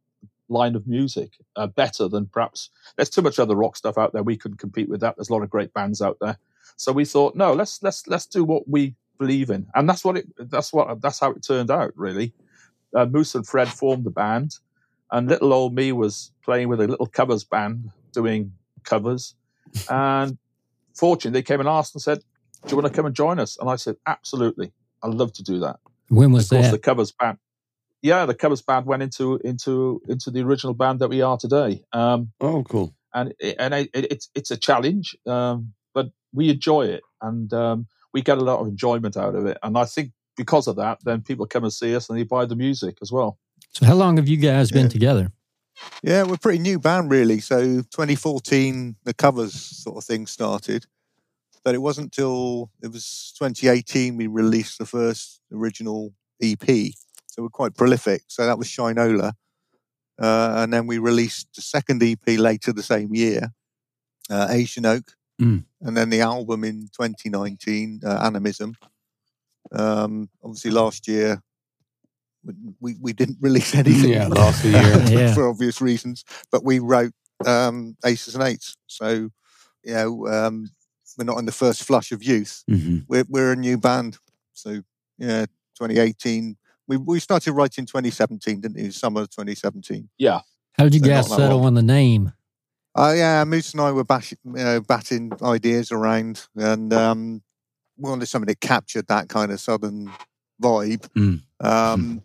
[0.50, 4.24] line of music, uh, better than perhaps there's too much other rock stuff out there.
[4.24, 5.16] We couldn't compete with that.
[5.16, 6.38] There's a lot of great bands out there.
[6.76, 10.18] So we thought, no, let's let's let's do what we believe in, and that's what
[10.18, 10.28] it.
[10.38, 11.92] That's what that's how it turned out.
[11.96, 12.34] Really,
[12.96, 14.56] uh, Moose and Fred formed the band,
[15.12, 19.36] and little old me was playing with a little covers band doing covers,
[19.90, 20.38] and
[20.96, 22.20] fortunately they came and asked and said,
[22.66, 24.72] "Do you want to come and join us?" And I said, "Absolutely,
[25.04, 26.72] I'd love to do that." When was that?
[26.72, 27.38] the covers band.
[28.02, 31.84] Yeah, the covers band went into into into the original band that we are today.
[31.92, 32.96] Um, Oh, cool.
[33.14, 37.52] and it, and it, it, it's it's a challenge, um, but we enjoy it, and
[37.54, 39.58] um, we get a lot of enjoyment out of it.
[39.64, 42.46] And I think because of that, then people come and see us and they buy
[42.46, 43.38] the music as well.
[43.72, 44.90] So how long have you guys been Yeah.
[44.90, 45.32] together?
[46.04, 47.40] Yeah, we're a pretty new band, really.
[47.40, 50.86] So 2014, the covers sort of thing started,
[51.64, 56.94] but it wasn't till it was 2018 we released the first original EP.
[57.28, 58.24] So we're quite prolific.
[58.28, 59.34] So that was Shinola,
[60.20, 63.54] uh, and then we released the second EP later the same year,
[64.30, 65.64] uh, Aged in Oak, Mm.
[65.82, 68.76] and then the album in 2019, uh, Animism.
[69.72, 71.42] Um, obviously, last year
[72.58, 74.94] we, we, we didn't release anything Yeah, lost a year.
[75.06, 75.34] for, Yeah.
[75.34, 76.24] for obvious reasons.
[76.52, 77.14] But we wrote
[77.46, 79.30] um, Aces and Eights, so
[79.84, 80.70] you know um,
[81.18, 82.64] we're not in the first flush of youth.
[82.68, 84.18] hmm We're we're a new band,
[84.54, 84.82] so
[85.18, 85.46] yeah,
[85.78, 86.58] 2018.
[86.88, 88.92] We we started writing 2017, didn't we?
[88.92, 90.10] Summer of 2017.
[90.18, 90.42] Yeah.
[90.74, 92.34] How did you They're guys settle on the name?
[92.96, 97.44] Uh, yeah, Moose and I were bash, you know, batting ideas around, and um,
[97.98, 100.12] we wanted something that captured that kind of southern
[100.62, 101.08] vibe.
[101.16, 101.42] Mm.
[101.62, 102.24] Um,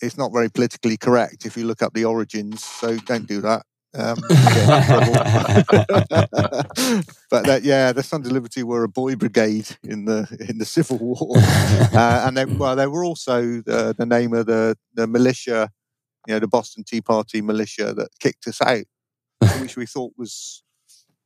[0.00, 3.64] it's not very politically correct if you look up the origins, so don't do that.
[3.96, 5.12] Um, you get in trouble.
[7.30, 10.64] but that, yeah, the Sons of Liberty were a boy brigade in the in the
[10.64, 15.06] Civil War, uh, and they, well, they were also the, the name of the the
[15.06, 15.70] militia,
[16.26, 18.84] you know, the Boston Tea Party militia that kicked us out,
[19.60, 20.64] which we thought was,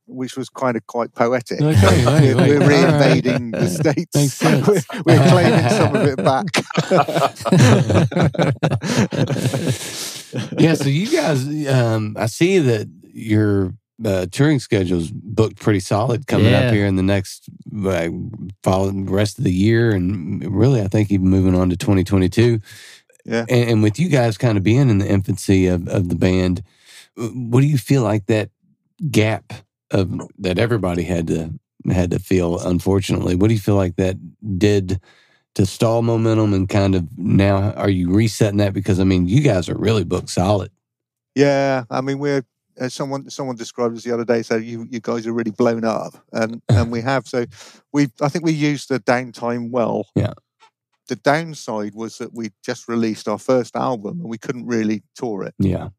[0.09, 1.61] which was kind of quite poetic.
[1.61, 4.41] Okay, wait, we're, we're reinvading the states.
[4.43, 6.45] We're, we're claiming some of it back.
[10.59, 16.27] yeah, so you guys, um, I see that your uh, touring schedule's booked pretty solid
[16.27, 16.67] coming Yeah.
[16.67, 17.49] up here in the next
[17.85, 18.09] uh,
[18.63, 22.59] following the rest of the year, and really, I think even moving on to 2022.
[23.25, 23.45] Yeah.
[23.49, 26.63] and, and with you guys kind of being in the infancy of, of the band,
[27.15, 28.49] what do you feel like that
[29.11, 29.53] gap
[29.91, 31.53] of that everybody had to
[31.91, 32.59] had to feel?
[32.59, 34.17] Unfortunately, what do you feel like that
[34.57, 34.99] did?
[35.55, 38.71] To stall momentum and kind of now, are you resetting that?
[38.71, 40.71] Because I mean, you guys are really booked solid.
[41.35, 42.45] Yeah, I mean, we're
[42.79, 44.41] as someone someone described us the other day.
[44.41, 47.27] Said you you guys are really blown up, and and we have.
[47.27, 47.45] So
[47.91, 50.07] we I think we used the downtime well.
[50.15, 50.33] Yeah.
[51.07, 55.43] The downside was that we just released our first album and we couldn't really tour
[55.43, 55.55] it.
[55.57, 55.89] Yeah.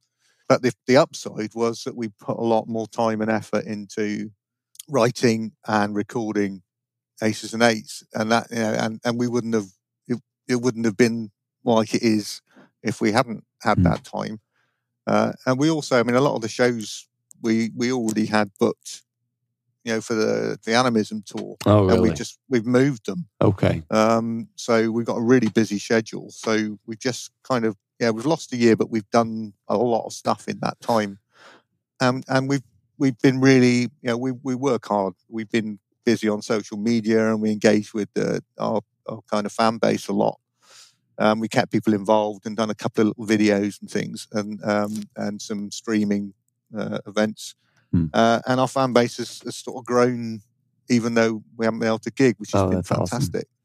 [0.51, 4.33] But the the upside was that we put a lot more time and effort into
[4.89, 6.63] writing and recording
[7.23, 9.69] aces and eights, and that you know, and and we wouldn't have
[10.09, 11.31] it, it wouldn't have been
[11.63, 12.43] like it is
[12.83, 13.85] if we hadn't had Mm.
[13.85, 14.41] that time.
[15.07, 17.07] Uh, and we also, I mean, a lot of the shows
[17.41, 19.03] we we already had booked,
[19.85, 23.29] you know, for the the Animism tour, Oh, and we just we've moved them.
[23.41, 23.85] Okay.
[23.91, 26.31] Um, so we've got a really busy schedule.
[26.31, 30.07] So we've just kind of yeah, we've lost a year, but we've done a lot
[30.07, 31.19] of stuff in that time.
[32.01, 32.63] Um, and we've
[32.99, 35.15] we've been really you know we we work hard.
[35.29, 39.53] We've been busy on social media and we engage with the, our our kind of
[39.53, 40.41] fan base a lot.
[41.19, 44.65] Um, we kept people involved and done a couple of little videos and things and
[44.65, 46.33] um, and some streaming
[46.77, 47.55] uh, events.
[47.93, 48.07] Hmm.
[48.15, 50.41] Uh, and our fan base has, has sort of grown,
[50.89, 53.47] even though we haven't been able to gig, which has Oh, been fantastic.
[53.49, 53.60] awesome.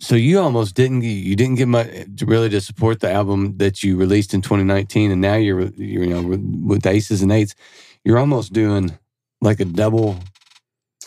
[0.00, 0.08] Fantastic.
[0.08, 3.56] So you almost didn't get- you didn't get much to really to support the album
[3.58, 7.32] that you released in 2019, and now you're you're you know with, with Aces and
[7.32, 7.54] Eights,
[8.04, 8.96] you're almost doing
[9.40, 10.16] like a double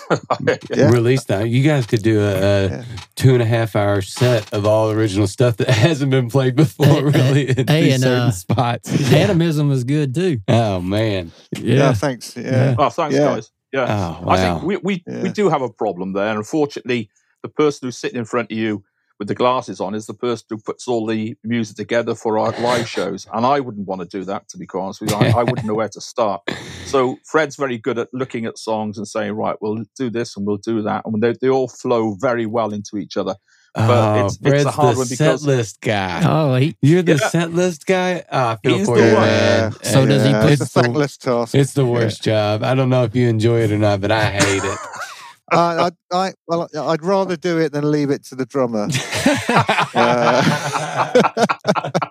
[0.70, 0.90] Yeah.
[0.92, 1.40] release now.
[1.40, 2.84] You guys could do a, a Yeah.
[3.16, 6.86] two and a half hour set of all original stuff that hasn't been played before,
[6.86, 9.14] Hey, really, in hey, these and, certain uh, spots.
[9.14, 10.40] Animism was good too.
[10.48, 11.32] Oh man!
[11.58, 12.36] Yeah, thanks.
[12.36, 12.44] Yeah.
[12.72, 12.76] Yeah.
[12.78, 13.22] Oh, thanks, Yeah.
[13.36, 13.52] guys.
[13.74, 13.86] Yeah.
[14.22, 16.36] Oh I think we, we, we do have a problem there.
[16.36, 17.10] Unfortunately,
[17.44, 18.84] the person who's sitting in front of you
[19.20, 22.52] with the glasses on is the person who puts all the music together for our
[22.60, 23.28] live shows.
[23.32, 25.18] And I wouldn't want to do that, to be quite honest with you.
[25.18, 26.42] I, I wouldn't know where to start.
[26.86, 30.48] So Fred's very good at looking at songs and saying, right, we'll do this and
[30.48, 31.04] we'll do that.
[31.06, 33.36] And they, they all flow very well into each other.
[33.76, 36.24] but oh, it's- it's a Fred's hard the one set list guy.
[36.26, 37.28] Oh, he, You're the Yeah.
[37.30, 38.24] set list guy.
[38.32, 39.22] Oh, I feel He's for the you, one.
[39.22, 39.72] man.
[39.84, 41.54] So does he put- it's a It's the- thankless task.
[41.54, 42.64] It's the worst job.
[42.64, 44.80] I don't know if you enjoy it or not, but I hate it.
[45.52, 48.88] I, I, I, well, I'd rather do it than leave it to the drummer.
[49.94, 51.46] Uh,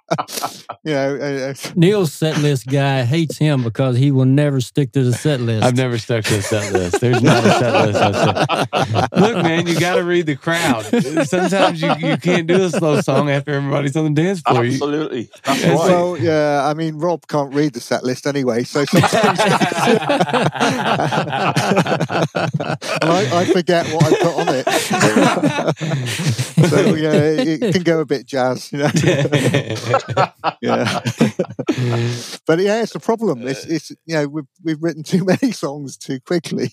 [0.84, 5.12] you know, Neil's set list guy hates him because he will never stick to the
[5.12, 5.64] set list.
[5.64, 7.00] I've never stuck to the set list.
[7.00, 8.00] There's not a set list.
[8.00, 10.84] I've stuck- Look, man, you got to read the crowd.
[11.26, 14.64] Sometimes you, you can't do a slow song after everybody's on the dance floor.
[14.64, 15.28] You- Absolutely.
[15.44, 15.74] That's right.
[15.74, 16.62] well, yeah.
[16.66, 19.40] I mean, Rob can't read the set list anyway, so sometimes
[23.02, 24.66] I, I forget what I put on it.
[26.70, 28.88] so yeah, it can go a bit jazz, you know.
[30.62, 31.00] yeah.
[32.46, 33.46] but yeah, it's a problem.
[33.46, 36.72] It's, it's you know we've we've written too many songs too quickly,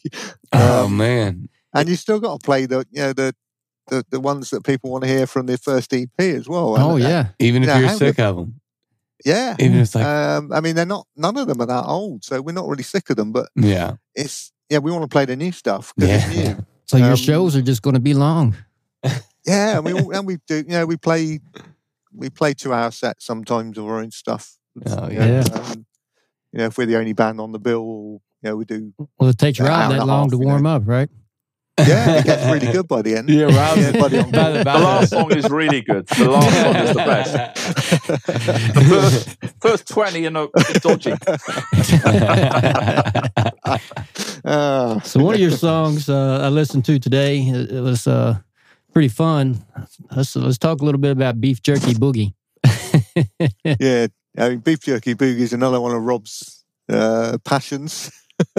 [0.53, 3.33] oh Um, man, and you still got to play the you know the,
[3.87, 6.75] the the ones that people want to hear from their first EP as well.
[6.75, 8.59] And, oh yeah, even if Yeah, you're sick of them,
[9.25, 9.55] yeah.
[9.59, 11.07] even if it's like, Um, I mean, they're not.
[11.15, 13.31] None of them are that old, so we're not really sick of them.
[13.31, 16.43] But yeah, it's yeah, we want to play the new stuff because it's Yeah.
[16.53, 16.65] new.
[16.85, 18.55] so your um, shows are just going to be long.
[19.45, 20.55] Yeah, and we all- and we do.
[20.57, 21.39] You know, we play
[22.17, 24.57] we play two hour sets sometimes of our own stuff.
[24.85, 25.43] Oh, You know, yeah.
[25.53, 25.85] um,
[26.51, 28.93] you know, if we're the only band on the bill, you know, we do.
[29.19, 31.09] Well, it takes Yeah, hour Rob that a long half, to you warm up, right?
[31.79, 33.29] Yeah, it gets really good by the end.
[33.29, 36.07] Yeah, Rob's Everybody on by the, by the last song is really good.
[36.07, 37.33] The last song is the best.
[38.73, 41.13] The first, first 20 are no, a dodgy.
[44.45, 48.37] Ah, So one of your songs uh, I listened to today, it it was uh,
[48.97, 49.63] pretty fun.
[50.09, 52.33] Let's let's talk a little bit about Beef Jerky Boogie.
[53.79, 58.11] yeah, I mean, beef jerky boogie is another one of Rob's uh, passions.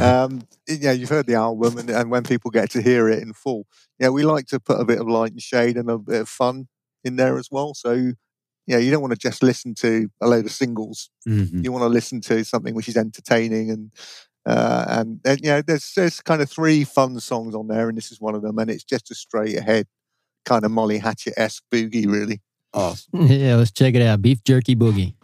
[0.00, 3.34] um, yeah, you've heard the album, and, and when people get to hear it in
[3.34, 3.66] full,
[3.98, 6.28] yeah, we like to put a bit of light and shade and a bit of
[6.30, 6.68] fun
[7.04, 7.74] in there as well.
[7.74, 8.12] So,
[8.66, 11.10] yeah, you don't want to just listen to a load of singles.
[11.28, 11.62] Mhm.
[11.62, 13.90] You want to listen to something which is entertaining and.
[14.46, 17.96] Uh, and, and you know, there's there's kind of three fun songs on there, and
[17.96, 18.58] this is one of them.
[18.58, 19.86] And it's just a straight ahead
[20.44, 22.40] kind of Molly Hatchet esque boogie, really.
[22.72, 23.08] Awesome.
[23.26, 24.20] Yeah, let's check it out.
[24.20, 25.14] Beef Jerky Boogie.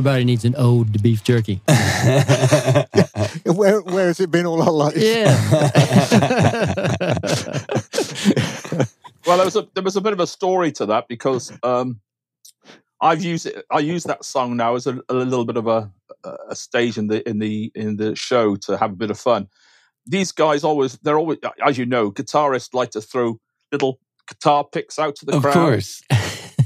[0.00, 1.60] Everybody needs an ode to beef jerky.
[3.44, 4.96] Where where has it been all our lives?
[4.96, 5.36] Yeah.
[9.26, 12.00] Well, there was a there was a bit of a story to that because um,
[13.02, 13.66] I've used it.
[13.70, 15.92] I use that song now as a, a little bit of a,
[16.48, 19.48] a stage in the in the in the show to have a bit of fun.
[20.06, 23.38] These guys always they're always as you know, guitarists like to throw
[23.70, 25.56] little guitar picks out to the Of crowd.
[25.56, 26.02] Of course.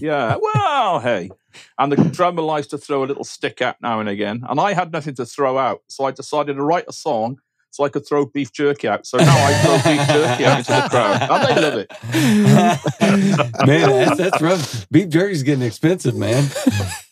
[0.01, 1.31] Yeah, well, hey.
[1.79, 4.45] And the drummer likes to throw a little stick out now and again.
[4.49, 5.83] And I had nothing to throw out.
[5.89, 7.39] So I decided to write a song
[7.71, 9.07] so I could throw beef jerky out.
[9.07, 11.23] So now I throw beef jerky out into the crowd.
[11.23, 13.67] And they love it.
[13.67, 14.89] man, that's, that's rough.
[14.91, 16.45] Beef jerky's getting expensive, man.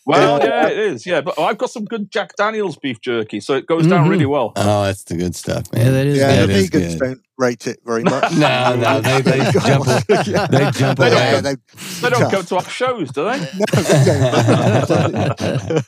[0.05, 1.05] Well, yeah, it is.
[1.05, 4.09] Yeah, but I've got some good Jack Daniels beef jerky, so it goes down Mhm.
[4.09, 4.51] really well.
[4.57, 5.85] Oh, that's the good stuff, man.
[5.85, 6.99] Yeah, that is Yeah, That the is vegans good.
[6.99, 8.31] don't rate it very much.
[8.37, 9.85] No, no, they, they jump.
[10.27, 10.47] Yeah.
[10.47, 11.41] They jump They don't away.
[11.41, 11.55] They,
[12.01, 13.39] They don't go to our shows, do they?
[13.39, 15.83] no, they don't.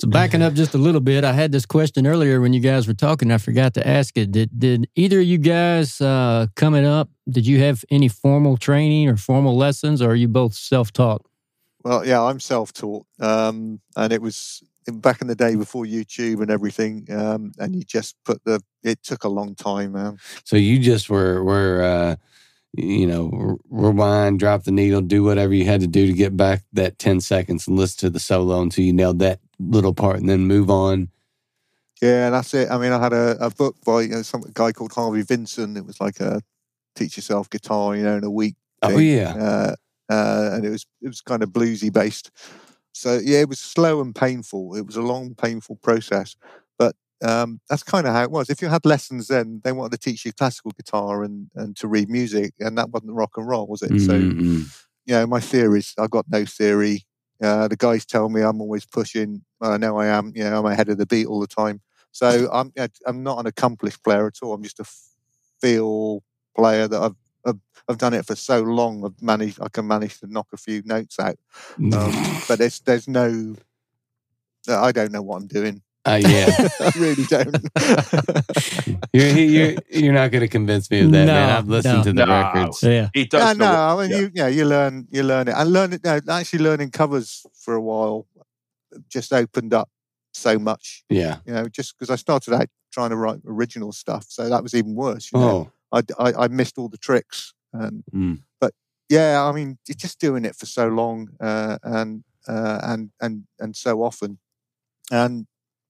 [0.00, 2.86] So backing up just a little bit, I had this question earlier when you guys
[2.86, 3.30] were talking.
[3.30, 4.32] I forgot to ask it.
[4.32, 7.08] Did did either of you guys uh, coming up?
[7.28, 11.22] Did you have any formal training or formal lessons, or are you both self taught?
[11.86, 16.50] Well, yeah, I'm self-taught, um, and it was back in the day before YouTube and
[16.50, 17.06] everything.
[17.10, 18.60] Um, and you just put the.
[18.82, 20.18] It took a long time, man.
[20.42, 22.16] So you just were were uh,
[22.72, 26.62] you know rewind, drop the needle, do whatever you had to do to get back
[26.72, 30.28] that ten seconds and listen to the solo until you nailed that little part, and
[30.28, 31.08] then move on.
[32.02, 32.70] Yeah, that's it.
[32.70, 35.76] I mean, I had a, a book by uh, some guy called Harvey Vinson.
[35.76, 36.42] It was like a
[36.94, 38.56] teach yourself guitar, you know, in a week.
[38.82, 39.74] Oh yeah, uh,
[40.12, 42.30] uh, and it was it was kind of bluesy based.
[42.92, 44.74] So yeah, it was slow and painful.
[44.74, 46.36] It was a long, painful process,
[46.78, 46.94] but
[47.24, 48.50] um, that's kind of how it was.
[48.50, 51.88] If you had lessons, then they wanted to teach you classical guitar and and to
[51.88, 53.98] read music, and that wasn't rock and roll, was it?
[54.00, 54.70] So Mm-mm.
[55.06, 57.04] you know, my theories, I've got no theory.
[57.42, 59.42] Uh, the guys tell me I'm always pushing.
[59.60, 60.32] I know I am.
[60.34, 61.80] You know, I'm ahead of the beat all the time.
[62.12, 62.72] So I'm
[63.06, 64.54] I'm not an accomplished player at all.
[64.54, 64.84] I'm just a
[65.60, 66.22] feel
[66.56, 67.14] player that I've
[67.44, 69.04] I've, I've done it for so long.
[69.04, 69.60] I've managed.
[69.60, 71.36] I can manage to knock a few notes out.
[71.92, 73.54] Um, but there's there's no.
[74.68, 75.82] I don't know what I'm doing.
[76.06, 77.56] Uh, yeah, I really don't.
[79.12, 81.50] you're, you're you're not going to convince me of that, man.
[81.50, 82.02] I've listened no.
[82.04, 82.32] to the No.
[82.32, 82.82] records.
[82.82, 83.08] Yeah.
[83.12, 83.40] He does.
[83.42, 84.18] Yeah, know no, what- I mean, yeah.
[84.18, 86.04] you, yeah, you learn, you learn it, and learn it.
[86.04, 88.26] No, actually, learning covers for a while
[89.08, 89.88] just opened up
[90.32, 91.04] so much.
[91.10, 91.38] Yeah.
[91.44, 94.74] You know, just because I started out trying to write original stuff, so that was
[94.74, 95.30] even worse.
[95.32, 95.70] You know?
[95.92, 98.42] Oh, I, I, I missed all the tricks, and Mm.
[98.60, 98.72] but
[99.08, 103.74] yeah, I mean, just doing it for so long, uh, and uh, and and and
[103.76, 104.38] so often,
[105.10, 105.46] and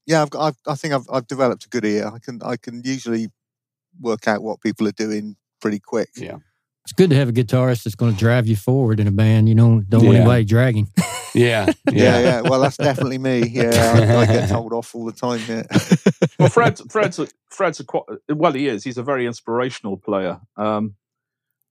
[0.06, 2.06] yeah, I've I've, I think I've I've developed a good ear.
[2.14, 3.28] I can I can usually
[4.00, 6.10] work out what people are doing pretty quick.
[6.16, 6.36] Yeah.
[6.84, 9.48] It's good to have a guitarist that's going to drive you forward in a band.
[9.48, 10.20] You don't don't want Yeah.
[10.20, 10.88] anybody dragging.
[11.34, 12.18] yeah, Yeah, yeah.
[12.20, 12.40] yeah.
[12.42, 13.46] Well, that's definitely me.
[13.48, 15.40] Yeah, I, I get told off all the time.
[15.48, 15.64] Yeah.
[16.38, 18.84] well, Fred, Fred's a, Fred's a quite, well, he is.
[18.84, 20.40] He's a very inspirational player.
[20.56, 20.94] Um,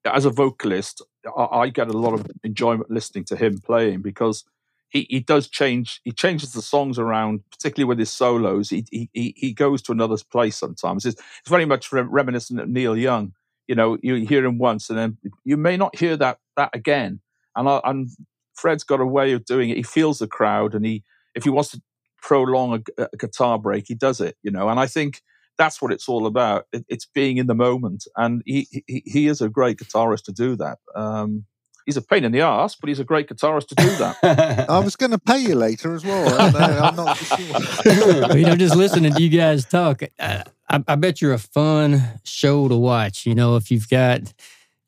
[0.06, 1.02] as a vocalist,
[1.36, 4.44] I, I get a lot of enjoyment listening to him playing because
[4.90, 6.02] he, he does change.
[6.04, 8.70] He changes the songs around, particularly with his solos.
[8.70, 11.06] He he he goes to another place sometimes.
[11.06, 13.34] It's, it's very much reminiscent of Neil Young.
[13.68, 17.20] You know, you hear him once, and then you may not hear that that again.
[17.56, 18.10] And I, and
[18.54, 19.78] Fred's got a way of doing it.
[19.78, 21.82] He feels the crowd, and he if he wants to
[22.22, 24.38] prolong a, a guitar break, he does it.
[24.44, 25.22] You know, and I think
[25.58, 26.66] that's what it's all about.
[26.72, 30.32] It, it's being in the moment, and he, he, he is a great guitarist to
[30.32, 30.78] do that.
[30.96, 31.46] Um,
[31.86, 34.70] he's a pain in the ass, but he's a great guitarist to do that.
[34.70, 36.56] I was going to pay you later as well.
[36.56, 38.38] I am not sure.
[38.38, 42.68] you know, just listening to you guys talk, I, I bet you're a fun show
[42.68, 43.26] to watch.
[43.26, 44.34] You know, if you've got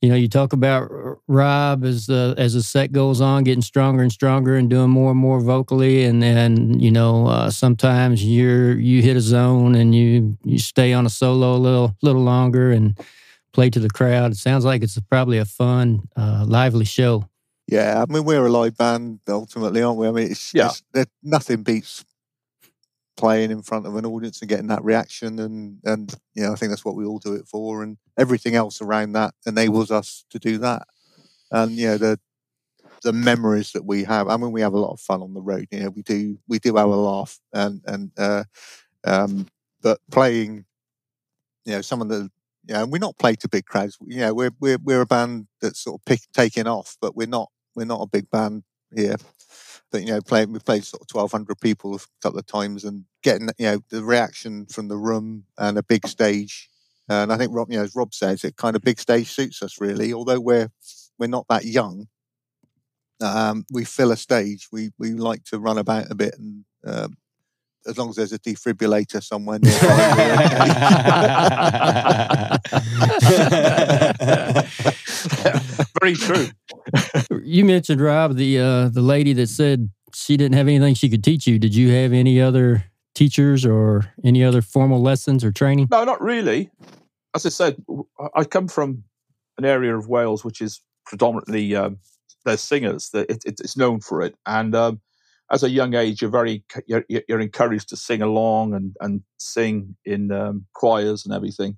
[0.01, 0.91] you know, you talk about
[1.27, 5.09] Rob as the as the set goes on, getting stronger and stronger and doing more
[5.09, 9.95] and more vocally, and then you know uh, sometimes you're you hit a zone and
[9.95, 12.99] you you stay on a solo a little little longer and
[13.53, 14.31] play to the crowd.
[14.31, 17.27] It sounds like it's probably a fun, uh, lively show.
[17.67, 20.07] Yeah, I mean we're a live band ultimately, aren't we?
[20.07, 20.71] I mean, it's, yeah.
[20.93, 22.05] It's, nothing beats
[23.17, 26.55] playing in front of an audience and getting that reaction and and you know I
[26.55, 30.23] think that's what we all do it for and everything else around that enables us
[30.29, 30.87] to do that
[31.51, 32.19] and you know the
[33.03, 35.41] the memories that we have I mean we have a lot of fun on the
[35.41, 38.43] road you know we do we do have a laugh and and uh,
[39.03, 39.47] um,
[39.81, 40.65] but playing
[41.65, 42.29] you know some of the
[42.67, 45.79] you know we're not played to big crowds know we're we're we're a band that's
[45.79, 48.63] sort of pick, taking off but we're not we're not a big band
[48.95, 49.15] here
[49.91, 52.83] but you know, playing we played sort of twelve hundred people a couple of times,
[52.83, 56.69] and getting you know the reaction from the room and a big stage.
[57.09, 59.61] And I think Rob, you know, as Rob says, it kind of big stage suits
[59.61, 60.13] us really.
[60.13, 60.69] Although we're
[61.17, 62.07] we're not that young,
[63.21, 64.67] um, we fill a stage.
[64.71, 67.17] We we like to run about a bit, and um,
[67.85, 69.71] as long as there's a defibrillator somewhere near.
[76.01, 76.47] Very true
[77.47, 81.23] you mentioned Rob, the uh, the lady that said she didn't have anything she could
[81.23, 81.59] teach you.
[81.59, 85.87] Did you have any other teachers or any other formal lessons or training?
[85.89, 86.69] No, not really.
[87.35, 87.77] As I said,
[88.35, 89.03] I come from
[89.57, 91.99] an area of Wales which is predominantly um,
[92.45, 93.09] there's singers.
[93.09, 95.01] That it, it's known for it, and um,
[95.51, 99.95] as a young age, you're very you're, you're, encouraged to sing along and and sing
[100.05, 101.77] in um, choirs and everything.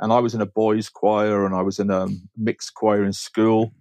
[0.00, 3.12] And I was in a boys' choir, and I was in a mixed choir in
[3.12, 3.72] school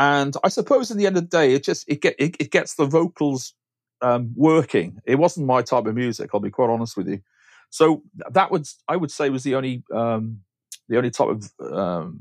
[0.00, 2.50] and I suppose in the end of the day, it just it get it, it
[2.50, 3.52] gets the vocals
[4.00, 4.98] um, working.
[5.04, 6.30] It wasn't my type of music.
[6.32, 7.20] I'll be quite honest with you.
[7.68, 10.40] So that would I would say was the only um,
[10.88, 12.20] the only type of um,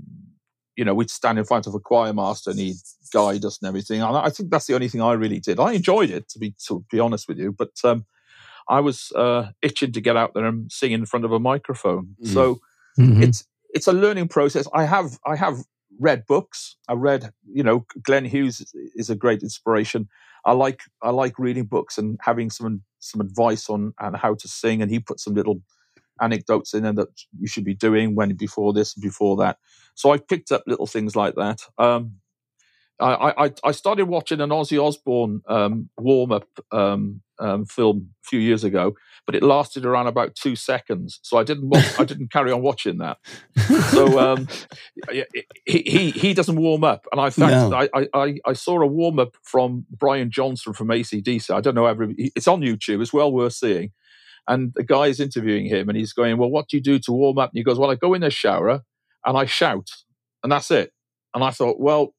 [0.79, 2.77] you know we'd stand in front of a choir master and he'd
[3.11, 4.01] guide us and everything.
[4.01, 5.59] And I think that's the only thing I really did.
[5.59, 8.05] I enjoyed it to be to be honest with you, but um,
[8.69, 12.15] I was uh, itching to get out there and sing in front of a microphone.
[12.23, 12.33] Mm.
[12.33, 12.61] So
[12.97, 13.23] mm-hmm.
[13.23, 14.67] it's it's a learning process.
[14.73, 15.57] I have I have
[15.99, 16.77] read books.
[16.87, 20.07] I read, you know, Glenn Hughes is a great inspiration.
[20.45, 24.47] I like I like reading books and having some some advice on on how to
[24.47, 25.61] sing, and he put some little
[26.21, 27.09] anecdotes in there that
[27.39, 29.57] you should be doing when before this and before that.
[29.95, 31.61] So I picked up little things like that.
[31.77, 32.15] Um,
[32.99, 38.27] I, I, I started watching an Ozzy Osbourne um, warm up um, um, film a
[38.27, 38.93] few years ago,
[39.25, 41.19] but it lasted around about two seconds.
[41.23, 43.17] So I didn't watch, I didn't carry on watching that.
[43.91, 44.47] So um,
[45.65, 47.87] he, he he doesn't warm up, and I fact no.
[47.93, 51.53] I, I I saw a warm up from Brian Johnson from ACDC.
[51.53, 53.01] I don't know every it's on YouTube.
[53.01, 53.91] It's well worth seeing.
[54.47, 57.11] And the guy is interviewing him, and he's going, "Well, what do you do to
[57.11, 58.81] warm up?" And he goes, "Well, I go in the shower
[59.25, 59.89] and I shout,
[60.43, 60.91] and that's it."
[61.33, 62.13] And I thought, well,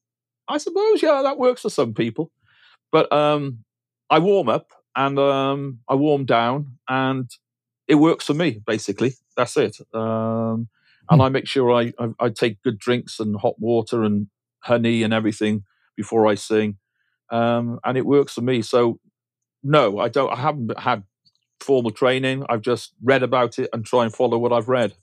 [0.47, 2.31] I suppose, yeah, that works for some people.
[2.91, 3.63] But um,
[4.09, 7.29] I warm up and um, I warm down, and
[7.87, 8.61] it works for me.
[8.65, 9.77] Basically, that's it.
[9.93, 10.67] Um,
[11.09, 11.21] and hmm.
[11.21, 14.27] I make sure I, I, I take good drinks and hot water and
[14.59, 15.63] honey and everything
[15.95, 16.77] before I sing,
[17.31, 18.61] um, and it works for me.
[18.61, 18.99] So,
[19.63, 20.31] no, I don't.
[20.31, 21.03] I haven't had
[21.63, 22.45] formal training.
[22.49, 24.93] I've just read about it and try and follow what I've read.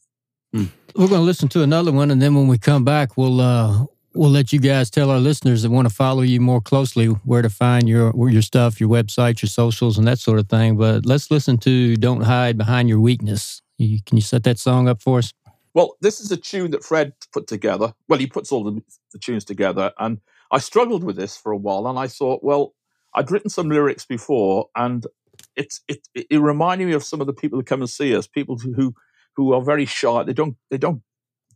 [0.55, 0.69] Mm.
[0.95, 3.85] We're going to listen to another one, and then when we come back, we'll uh,
[4.15, 7.43] we'll let you guys tell our listeners that want to follow you more closely where
[7.43, 10.77] to find your your stuff, your website, your socials, and that sort of thing.
[10.77, 14.89] But let's listen to "Don't Hide Behind Your Weakness." You, can you set that song
[14.89, 15.33] up for us?
[15.75, 17.93] Well, this is a tune that Fred put together.
[18.09, 18.83] Well, he puts all the,
[19.13, 20.19] the tunes together, and
[20.51, 22.75] I struggled with this for a while, and I thought, well,
[23.15, 25.07] I'd written some lyrics before, and
[25.59, 28.27] it's it, it reminded me of some of the people who come and see us,
[28.27, 28.95] people who
[29.37, 30.23] who are very shy.
[30.23, 31.03] They don't they don't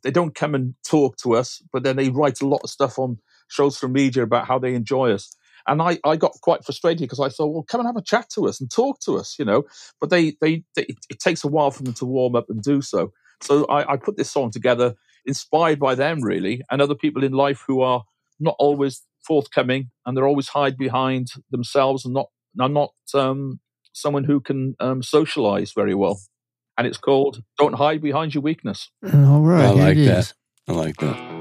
[0.02, 2.98] they don't come and talk to us, but then they write a lot of stuff
[2.98, 5.34] on social media about how they enjoy us.
[5.68, 8.28] And I, I got quite frustrated because I thought, well, come and have a chat
[8.34, 9.62] to us and talk to us, you know.
[10.00, 12.82] But they, they, they it takes a while for them to warm up and do
[12.82, 13.12] so.
[13.40, 14.94] So I, I put this song together,
[15.24, 18.02] inspired by them, really, and other people in life who are
[18.40, 22.26] not always forthcoming, and they're always hide behind themselves and not
[22.60, 23.60] are not um,
[23.92, 26.20] someone who can um, socialize very well.
[26.78, 30.32] And it's called "Don't Hide Behind Your Weakness." All right, I like that.
[30.68, 31.31] I like that.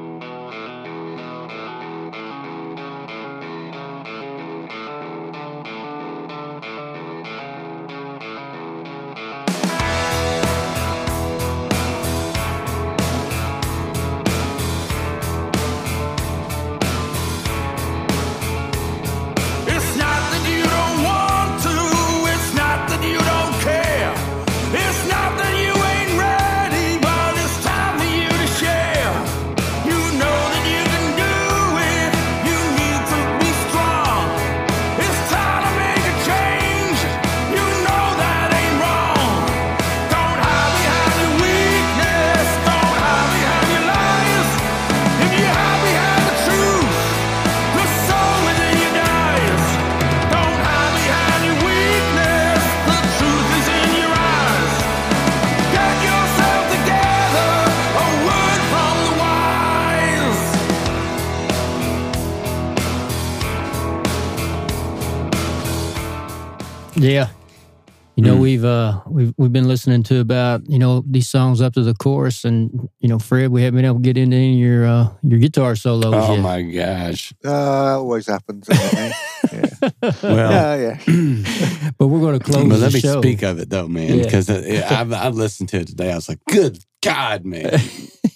[69.82, 73.50] Listening to about, you know, these songs up to the chorus and you know, Fred,
[73.52, 76.36] we haven't been able to get into any of your uh your guitar solos Oh
[76.36, 76.42] yet.
[76.42, 77.34] my gosh.
[77.44, 78.68] Uh, always happens.
[78.68, 79.14] doesn't
[79.54, 80.12] it, yeah.
[80.22, 81.92] Well, yeah, yeah.
[81.98, 83.22] But we're gonna close but the let me show.
[83.22, 84.24] speak of it though, man, Yeah.
[84.26, 86.12] because I've, I've listened to it today.
[86.12, 87.72] I was like, good God, man.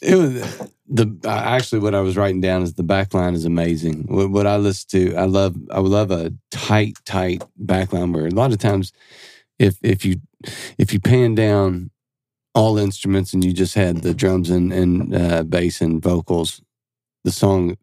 [0.02, 3.46] it was the uh, actually what I was writing down is the back line is
[3.46, 4.06] amazing.
[4.08, 5.56] What, what I listen to, I love.
[5.72, 8.92] I love a tight, tight back line where a lot of times,
[9.60, 10.18] if if you
[10.78, 11.92] if you pan down
[12.54, 16.62] all instruments and you just had the drums and and uh, bass and vocals,
[17.24, 17.78] the song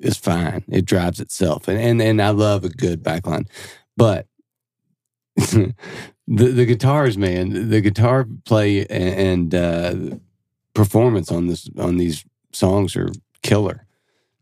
[0.00, 0.64] is fine.
[0.68, 3.46] It drives itself, and and, and I love a good backline,
[3.96, 4.26] but.
[5.36, 5.74] the
[6.26, 10.16] the guitars, man, the guitar play and, and uh,
[10.74, 13.10] performance on this on these songs are
[13.42, 13.87] killer.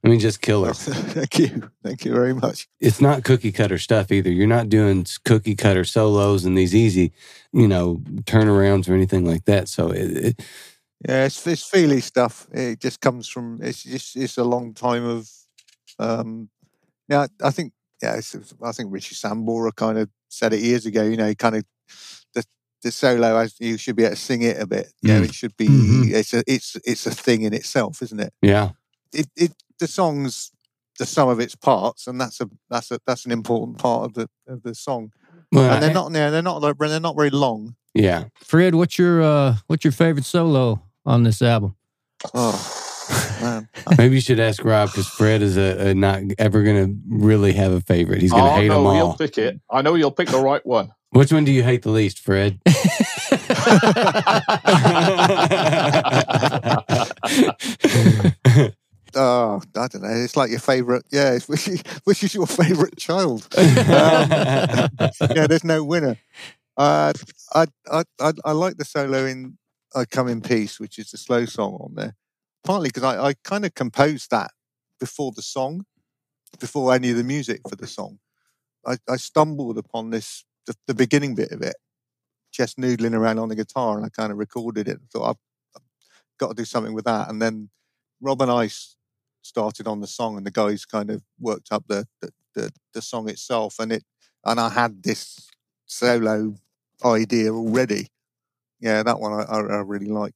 [0.06, 0.72] I mean, just killer.
[0.74, 1.68] Thank you.
[1.82, 2.68] Thank you very much.
[2.80, 4.30] It's not cookie cutter stuff either.
[4.30, 7.12] You're not doing cookie cutter solos and these easy,
[7.52, 9.68] you know, turnarounds or anything like that.
[9.68, 10.42] So it, it,
[11.08, 12.46] Yeah, it's it's feely stuff.
[12.52, 15.28] It just comes from it's just it's a long time of
[15.98, 16.48] um
[17.08, 21.02] yeah, I think yeah, it's, I think Richie Sambora kind of said it years ago,
[21.02, 21.64] you know, kind of
[22.34, 22.44] the
[22.82, 24.92] the solo as you should be able to sing it a bit.
[25.02, 25.24] You know, Mm.
[25.24, 26.12] it should be Mhm.
[26.14, 28.32] it's a it's it's a thing in itself, isn't it?
[28.40, 28.70] yeah,
[29.12, 30.50] It it the song's
[30.98, 34.14] the sum of its parts and that's a that's a that's an important part of
[34.14, 35.12] the of the song.
[35.52, 37.76] well, And they're not they're they're not they're not very long.
[37.94, 38.24] yeah.
[38.34, 41.76] Fred, what's your uh what's your favorite solo on this album?
[42.34, 42.82] Oh
[43.42, 43.68] man.
[43.98, 47.52] Maybe you should ask Rob because Fred is a, a not ever going to really
[47.52, 48.22] have a favorite.
[48.22, 49.60] He's going to oh hate no, them he'll pick it.
[49.70, 50.92] I know you'll pick the right one.
[51.10, 52.58] Which one do you hate the least, Fred?
[59.16, 60.10] Oh, I don't know.
[60.10, 61.04] It's like your favorite.
[61.10, 63.48] Yeah, it's which is, which is your favorite child?
[63.56, 64.28] Um,
[65.34, 66.18] yeah, there's no winner.
[66.76, 67.12] Uh,
[67.54, 69.58] I, I I I like the solo in
[69.94, 72.16] "I Come in Peace," which is the slow song on there.
[72.64, 74.52] Partly because I, I kind of composed that
[75.00, 75.86] before the song,
[76.60, 78.18] before any of the music for the song.
[78.86, 81.76] I, I stumbled upon this the, the beginning bit of it,
[82.52, 84.98] just noodling around on the guitar, and I kind of recorded it.
[84.98, 85.36] and thought I've,
[85.76, 85.82] I've
[86.38, 87.28] got to do something with that.
[87.30, 87.70] And then
[88.20, 88.68] Rob and I
[89.46, 93.02] started on the song, and the guys kind of worked up the the, the, the
[93.02, 94.04] song itself, and it
[94.44, 95.48] and I had this
[95.86, 96.54] solo
[97.04, 98.08] idea already.
[98.80, 100.34] Yeah, that one I, I, I really like.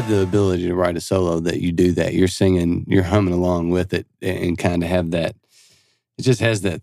[0.00, 2.14] Have the ability to write a solo that you do that.
[2.14, 5.34] You're singing, you're humming along with it, and kind of have that.
[6.16, 6.82] It just has that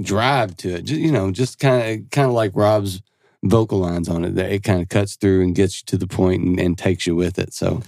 [0.00, 0.84] drive to it.
[0.84, 3.02] Just, you know, just kind of kind of like Rob's
[3.44, 4.36] vocal lines on it.
[4.36, 7.06] That it kind of cuts through and gets you to the point and, and takes
[7.06, 7.52] you with it.
[7.52, 7.82] So,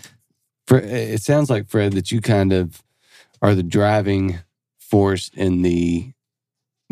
[0.67, 2.83] for, it sounds like Fred that you kind of
[3.41, 4.41] are the driving
[4.79, 6.13] force in the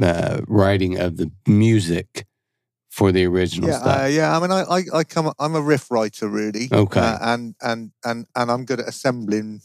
[0.01, 2.27] uh, writing of the music
[2.97, 4.05] for the original yeah, stuff.
[4.05, 4.35] uh, yeah.
[4.35, 5.31] I mean, I, I, I come.
[5.39, 6.71] I'm a riff writer, really.
[6.73, 6.99] Okay.
[6.99, 9.61] Uh, and and and and I'm good at assembling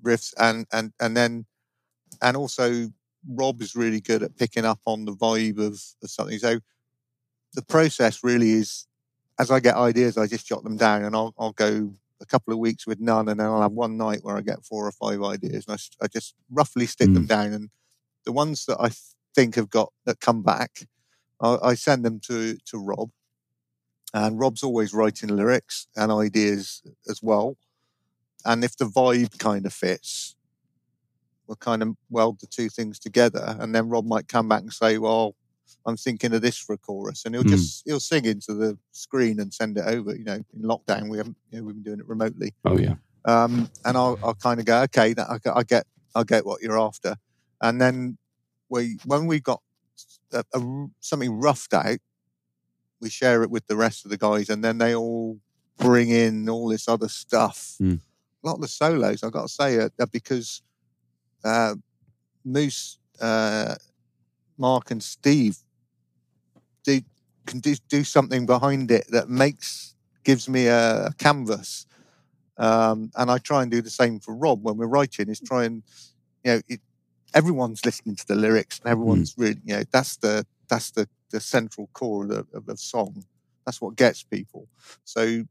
[0.00, 1.46] riffs, and and and then,
[2.22, 2.92] and also
[3.28, 6.38] Rob is really good at picking up on the vibe of, of something.
[6.38, 6.60] So
[7.54, 8.86] the process really is,
[9.40, 12.52] as I get ideas, I just jot them down, and I'll I'll go a couple
[12.52, 14.92] of weeks with none, and then I'll have one night where I get four or
[14.92, 17.70] five ideas, and I just roughly stick them down, and
[18.24, 20.86] the ones that I th- think have got that come back,
[21.42, 23.10] I, I send them to to Rob,
[24.14, 27.56] and Rob's always writing lyrics and ideas as well.
[28.44, 30.36] And if the vibe kind of fits,
[31.46, 33.56] we'll kind of weld the two things together.
[33.60, 35.34] And then Rob might come back and say, "Well,
[35.86, 37.50] I'm thinking of this for a chorus," and he'll Hmm.
[37.50, 40.14] just he'll sing into the screen and send it over.
[40.16, 42.94] You know, in lockdown we haven't you know, we've been doing it remotely Oh yeah.
[43.26, 46.62] um, and I'll, I'll kind of go, okay, that, I, I get, I get what
[46.62, 47.16] you're after.
[47.60, 48.18] And then
[48.68, 49.62] we, when we got
[50.32, 51.98] a, a- something roughed out,
[53.00, 55.38] we share it with the rest of the guys, and then they all
[55.78, 57.76] bring in all this other stuff.
[57.80, 58.00] Mm.
[58.42, 60.62] A lot of the solos, I've got to say, are, are because
[61.44, 61.74] uh,
[62.44, 63.74] Moose, uh,
[64.58, 65.58] Mark, and Steve
[66.84, 67.00] do
[67.46, 71.86] can do, do something behind it that makes gives me a, a canvas
[72.56, 75.28] um, and I try and do the same for Rob when we're writing.
[75.28, 75.82] Is try and
[76.44, 76.80] you know it,
[77.34, 79.42] everyone's listening to the lyrics and everyone's mm.
[79.42, 83.24] really you know that's the that's the the central core of the, of the song.
[83.64, 84.68] That's what gets people.
[85.04, 85.44] So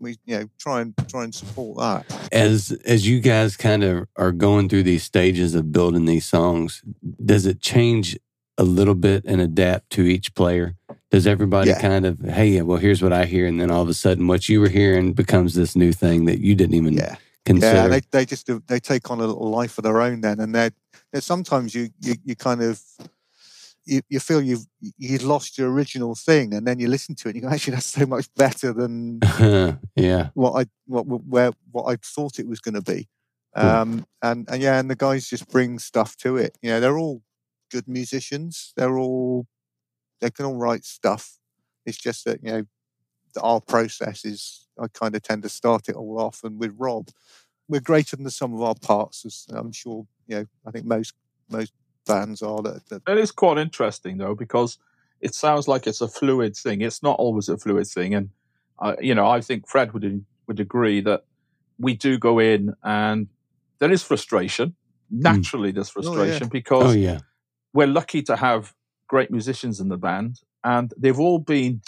[0.00, 2.28] we you know try and try and support that.
[2.32, 6.82] As as you guys kind of are going through these stages of building these songs,
[7.24, 8.18] does it change
[8.58, 10.74] a little bit and adapt to each player?
[11.10, 11.80] Does everybody Yeah.
[11.80, 14.48] kind of, hey, well, here's what I hear, and then all of a sudden, what
[14.48, 17.16] you were hearing becomes this new thing that you didn't even Yeah.
[17.44, 17.74] Consider?
[17.74, 20.54] Yeah, they, they just they take on a little life of their own then, and
[20.54, 20.70] they're,
[21.12, 22.80] they're sometimes you, you you kind of
[23.84, 27.34] you, you feel you've you've lost your original thing, and then you listen to it
[27.34, 29.20] and you go, actually, that's so much better than
[29.96, 30.28] yeah.
[30.34, 33.08] what I what where what I thought it was going to be.
[33.56, 33.68] Cool.
[33.68, 36.56] Um, and and yeah, and the guys just bring stuff to it.
[36.62, 37.22] You know, they're all
[37.70, 38.72] good musicians.
[38.76, 39.46] They're all
[40.20, 41.38] they can all write stuff.
[41.84, 42.64] It's just that you know
[43.40, 47.08] our process is I kind of tend to start it all off, and with Rob,
[47.68, 49.24] we're greater than the sum of our parts.
[49.24, 50.46] As I'm sure you know.
[50.66, 51.14] I think most
[51.50, 51.72] most
[52.06, 52.86] bands are that.
[52.88, 54.78] that It is quite interesting though because
[55.20, 56.80] it sounds like it's a fluid thing.
[56.82, 58.30] It's not always a fluid thing, and
[58.78, 61.24] uh, you know I think Fred would would agree that
[61.78, 63.28] we do go in and
[63.78, 64.74] there is frustration.
[65.10, 66.08] Naturally, there's Oh, yeah.
[66.14, 67.18] frustration because Oh yeah.
[67.74, 68.74] we're lucky to have
[69.08, 71.82] great musicians in the band, and they've all been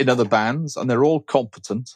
[0.00, 1.90] in other bands, and they're all competent,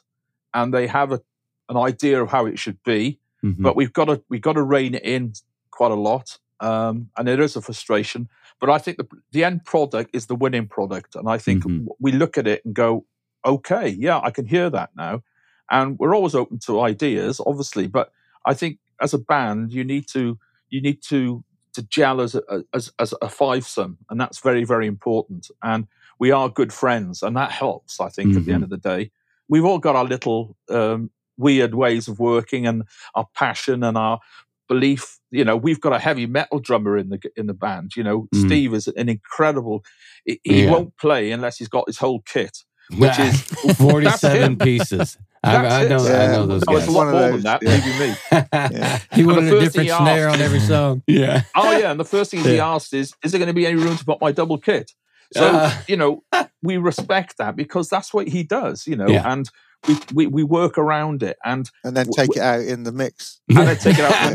[0.52, 1.20] and they have a,
[1.68, 3.18] an idea of how it should be.
[3.42, 3.62] Mhm.
[3.62, 5.32] But we've got to we've got to rein it in
[5.70, 8.28] quite a lot, um, and it is a frustration.
[8.60, 11.86] But I think the the end product is the winning product, and I think Mhm.
[11.98, 13.04] we look at it and go,
[13.44, 15.22] okay, yeah, I can hear that now,
[15.70, 17.86] and we're always open to ideas, obviously.
[17.88, 18.12] But
[18.46, 20.38] I think as a band, you need to
[20.68, 21.44] you need to
[21.74, 22.42] to gel as a,
[22.72, 25.50] as as a fivesome, and that's very very important.
[25.62, 25.86] And
[26.18, 28.00] we are good friends, and that helps.
[28.00, 29.10] I think at the end of the day,
[29.48, 32.84] we've all got our little um, weird ways of working and
[33.14, 34.20] our passion and our
[34.68, 35.18] belief.
[35.30, 37.92] You know, we've got a heavy metal drummer in the in the band.
[37.96, 38.46] You know, Mm.
[38.46, 39.84] Steve is an incredible.
[40.24, 40.70] He, he Yeah.
[40.70, 42.56] won't play unless he's got his whole kit,
[42.96, 43.42] which is
[43.76, 45.18] forty-seven pieces.
[45.42, 45.88] I, That's I it.
[45.90, 45.96] know.
[45.96, 46.88] I know those no, it's guys.
[46.88, 47.62] a One lot of more those, than that.
[47.62, 47.76] yeah.
[47.76, 48.78] Maybe me.
[48.78, 48.98] yeah.
[49.12, 51.02] He And the wanted a first different snare asked- on every song.
[51.06, 51.42] yeah.
[51.54, 53.76] Oh yeah, and the first thing he asked is, "Is there going to be any
[53.76, 54.92] room to put my double kit?"
[55.34, 55.82] So Ah.
[55.88, 56.22] you know,
[56.62, 58.86] we respect that because that's what he does.
[58.86, 59.30] You know, Yeah.
[59.32, 59.48] and
[59.86, 62.92] we, we we work around it, and and then W- take it out in the
[62.92, 63.40] mix.
[63.50, 64.34] and then take it out of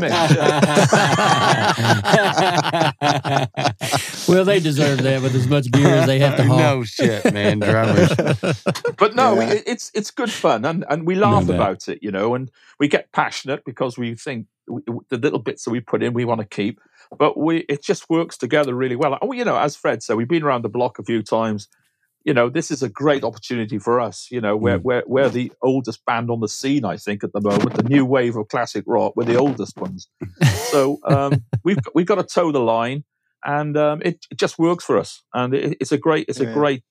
[4.16, 4.28] mix.
[4.28, 6.58] well, they deserve that with as much gear as they have to haul.
[6.58, 7.58] no shit, man.
[7.58, 8.10] Drummers.
[8.96, 9.50] but no, Yeah.
[9.54, 11.54] it, it's it's good fun, and and we laugh doubt.
[11.56, 15.38] about it, you know, and we get passionate because we think w- w- the little
[15.40, 16.80] bits that we put in, we want to keep,
[17.18, 19.18] but we it just works together really well.
[19.20, 21.68] And you know, as Fred said, we've been around the block a few times.
[22.22, 24.28] You know, this is a great opportunity for us.
[24.30, 24.82] You know, we're Mm.
[24.82, 27.74] we're we're the oldest band on the scene, I think, at the moment.
[27.74, 30.06] The new wave of classic rock, we're the oldest ones.
[30.70, 33.04] so um, we've we've got to toe the line,
[33.44, 35.22] and um, it, it just works for us.
[35.32, 36.82] And it, it's a great it's a great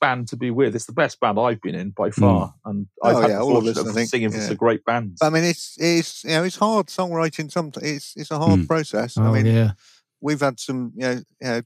[0.00, 0.74] band to be with.
[0.74, 3.42] It's the best band I've been in by far, and Oh, I've had yeah, the
[3.42, 5.20] all of fortune us, of I think, singing for some great bands.
[5.22, 7.50] I mean, it's it's you know it's hard songwriting.
[7.50, 8.66] Sometimes it's it's a hard Mm.
[8.68, 9.16] process.
[9.18, 9.72] Oh, I mean, yeah.
[10.20, 11.60] we've had some you know, you know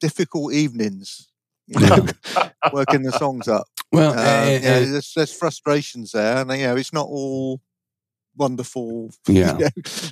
[0.00, 1.28] difficult evenings.
[1.66, 2.06] You know,
[2.72, 3.66] working the songs up.
[3.92, 7.60] Well, Um, and- you know, there's, there's frustrations there, and you know it's not all
[8.36, 9.12] wonderful.
[9.28, 9.52] Yeah.
[9.58, 9.70] you know,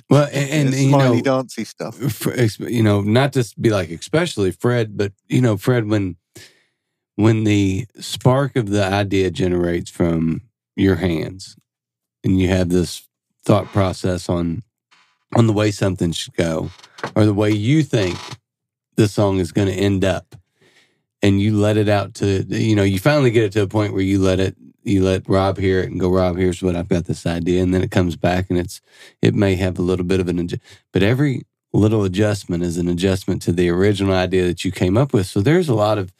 [0.09, 1.95] well, and, and it's you know, dancey stuff.
[1.97, 2.33] for,
[2.69, 6.15] you know, not to be like especially Fred, but you know, Fred, when
[7.21, 10.41] when the spark of the idea generates from
[10.75, 11.55] your hands,
[12.23, 13.07] and you have this
[13.43, 14.63] thought process on
[15.35, 16.71] on the way something should go,
[17.15, 18.17] or the way you think
[18.95, 20.35] the song is going to end up,
[21.21, 23.93] and you let it out to you know you finally get it to a point
[23.93, 26.89] where you let it you let Rob hear it and go, Rob, here's what I've
[26.89, 28.81] got this idea, and then it comes back and it's
[29.21, 30.47] it may have a little bit of an
[30.91, 31.43] but every
[31.73, 35.25] little adjustment is an adjustment to the original idea that you came up with.
[35.27, 36.11] So there's a lot of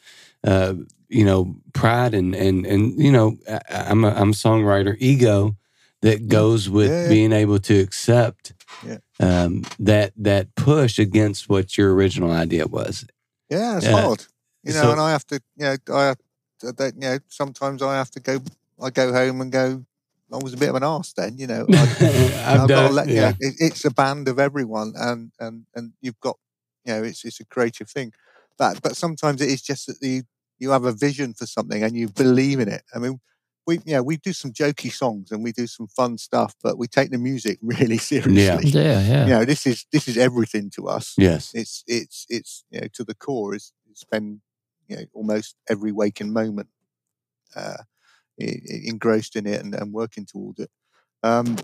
[0.44, 0.74] uh,
[1.08, 5.56] you know pride and and and you know I, I'm a I'm a songwriter ego
[6.00, 8.98] that goes with Yeah, being able to accept Yeah.
[9.20, 13.04] um, that that push against what your original idea was.
[13.48, 14.00] Yeah, it's Yeah.
[14.00, 14.26] hard.
[14.64, 16.18] You know, So- and I have to, you know, I have
[16.60, 18.38] to, that, you know, sometimes I have to go,
[18.80, 19.84] I go home and go,
[20.32, 21.66] I was a bit of an arse then, you know.
[21.68, 21.74] I,
[22.46, 23.20] I've I've got to done let, you yeah.
[23.30, 26.38] know, it, it's a band of everyone and, and, and you've got,
[26.84, 28.12] you know, it's, it's a creative thing.
[28.56, 30.22] But, but sometimes it is just that you,
[30.62, 32.82] you have a vision for something and you believe in it.
[32.94, 33.20] I mean,
[33.66, 36.78] we, you know, we do some jokey songs and we do some fun stuff, but
[36.78, 38.70] we take the music really seriously.
[38.70, 39.00] Yeah, yeah.
[39.00, 39.24] yeah.
[39.26, 41.50] You know, this is, this is everything to us Yes.
[41.54, 44.40] it's it's it's you know to the core is spend
[44.88, 46.68] you know almost every waking moment
[47.56, 47.82] uh,
[48.40, 50.70] i- i- engrossed in it and, and working towards it.
[51.22, 51.56] Um,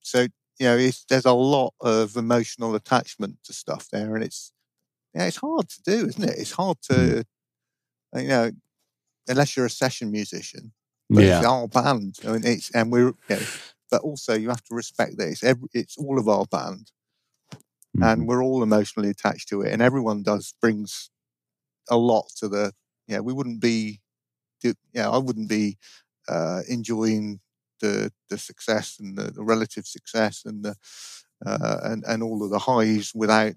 [0.00, 0.20] so
[0.58, 4.52] you know, it's, there's a lot of emotional attachment to stuff there, and it's
[5.14, 6.38] yeah, it's hard to do, isn't it?
[6.38, 7.22] It's hard to uh,
[8.14, 8.50] you know
[9.28, 10.72] unless you're a session musician.
[11.14, 11.38] But Yeah.
[11.40, 12.18] it's our band.
[12.26, 13.46] I mean, it's and we're you know,
[13.90, 16.90] but also you have to respect that it's every, it's all of our band
[17.98, 18.04] Mm-hmm.
[18.06, 21.10] and we're all emotionally attached to it and everyone does brings
[21.90, 22.72] a lot to the
[23.08, 24.00] yeah we wouldn't be
[24.62, 25.78] do- yeah i wouldn't be
[26.28, 27.40] uh enjoying
[27.80, 30.74] the the success and the, the relative success and the
[31.46, 33.54] uh and and all of the highs without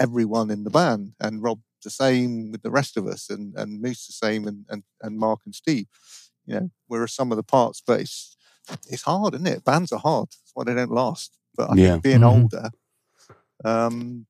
[0.00, 3.80] everyone in the band and rob the same with the rest of us and and
[3.80, 5.86] moose the same and and, and mark and steve
[6.46, 8.36] you know we're some of the parts but it's
[8.88, 11.90] it's hard isn't it bands are hard that's why they don't last but I Yeah.
[11.92, 12.42] think being Mhm.
[12.42, 12.70] older
[13.64, 14.26] um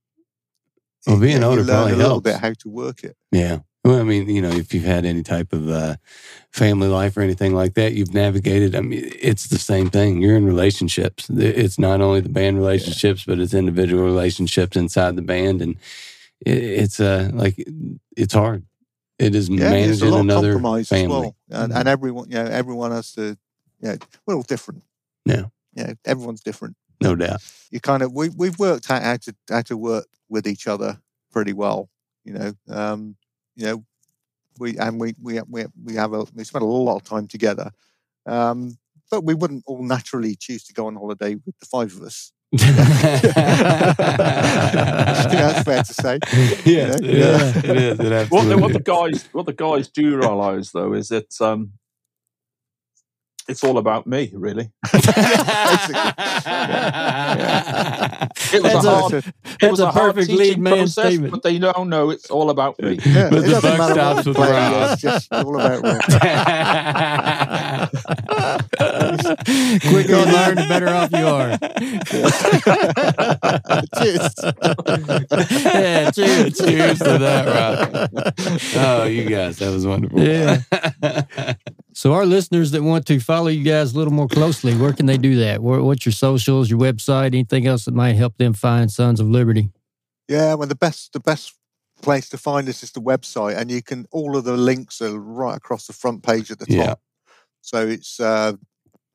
[1.06, 2.30] Well, being yeah, older you learn probably a little helps.
[2.30, 3.58] bit how to work it Yeah.
[3.88, 5.96] Well, I mean, you know, if you've had any type of uh,
[6.52, 8.74] family life or anything like that, you've navigated.
[8.74, 10.20] I mean, it's the same thing.
[10.20, 11.30] You're in relationships.
[11.30, 15.76] It's not only the band relationships, but it's individual relationships inside the band, and
[16.44, 17.64] it, it's uh like
[18.14, 18.66] it's hard.
[19.18, 21.16] It is yeah managing another compromise family.
[21.16, 23.38] as well and, and everyone you know everyone has to
[23.80, 24.82] you know we're all different
[25.24, 25.44] Yeah.
[25.74, 27.40] yeah everyone's different No doubt.
[27.70, 31.00] you kind of we we've worked out how to how to work with each other
[31.32, 31.88] pretty well.
[32.26, 33.16] You know, um,
[33.58, 33.84] you know,
[34.58, 37.70] we and we we we we have a we spend a lot of time together,
[38.26, 38.78] um,
[39.10, 42.32] but we wouldn't all naturally choose to go on holiday with the five of us.
[45.32, 46.18] That's fair to say.
[46.64, 46.96] Yes, Yeah.
[46.96, 47.56] it is.
[47.56, 48.00] It is.
[48.00, 51.34] It What the, absolutely what the guys what the guys do realize though is that
[51.40, 51.72] um,
[53.48, 54.70] it's all about me, really.
[58.50, 59.22] It was That's a a-
[59.66, 61.32] it was a hard perfect lead man process, statement.
[61.32, 62.98] but they don't know it's all about me.
[63.04, 64.92] Yeah, But it the doesn't buck stops with play, Rob.
[64.92, 66.00] It's just all about Rob.
[69.82, 71.58] Quicker you learn, the better off you are.
[73.98, 74.34] Cheers.
[75.64, 76.56] yeah, cheers.
[76.58, 77.90] Cheers to that, Rob.
[78.76, 80.20] Oh, you guys, that was wonderful.
[80.22, 80.62] Yeah.
[81.98, 85.06] So, our listeners that want to follow you guys a little more closely, where can
[85.06, 85.60] they do that?
[85.60, 89.72] What's your socials, your website, anything else that might help them find Sons of Liberty?
[90.28, 91.54] Yeah, well, the best the best
[92.00, 95.18] place to find us is the website, and you can all of the links are
[95.18, 96.76] right across the front page at the top.
[96.76, 96.94] Yeah.
[97.62, 98.52] So it's uh,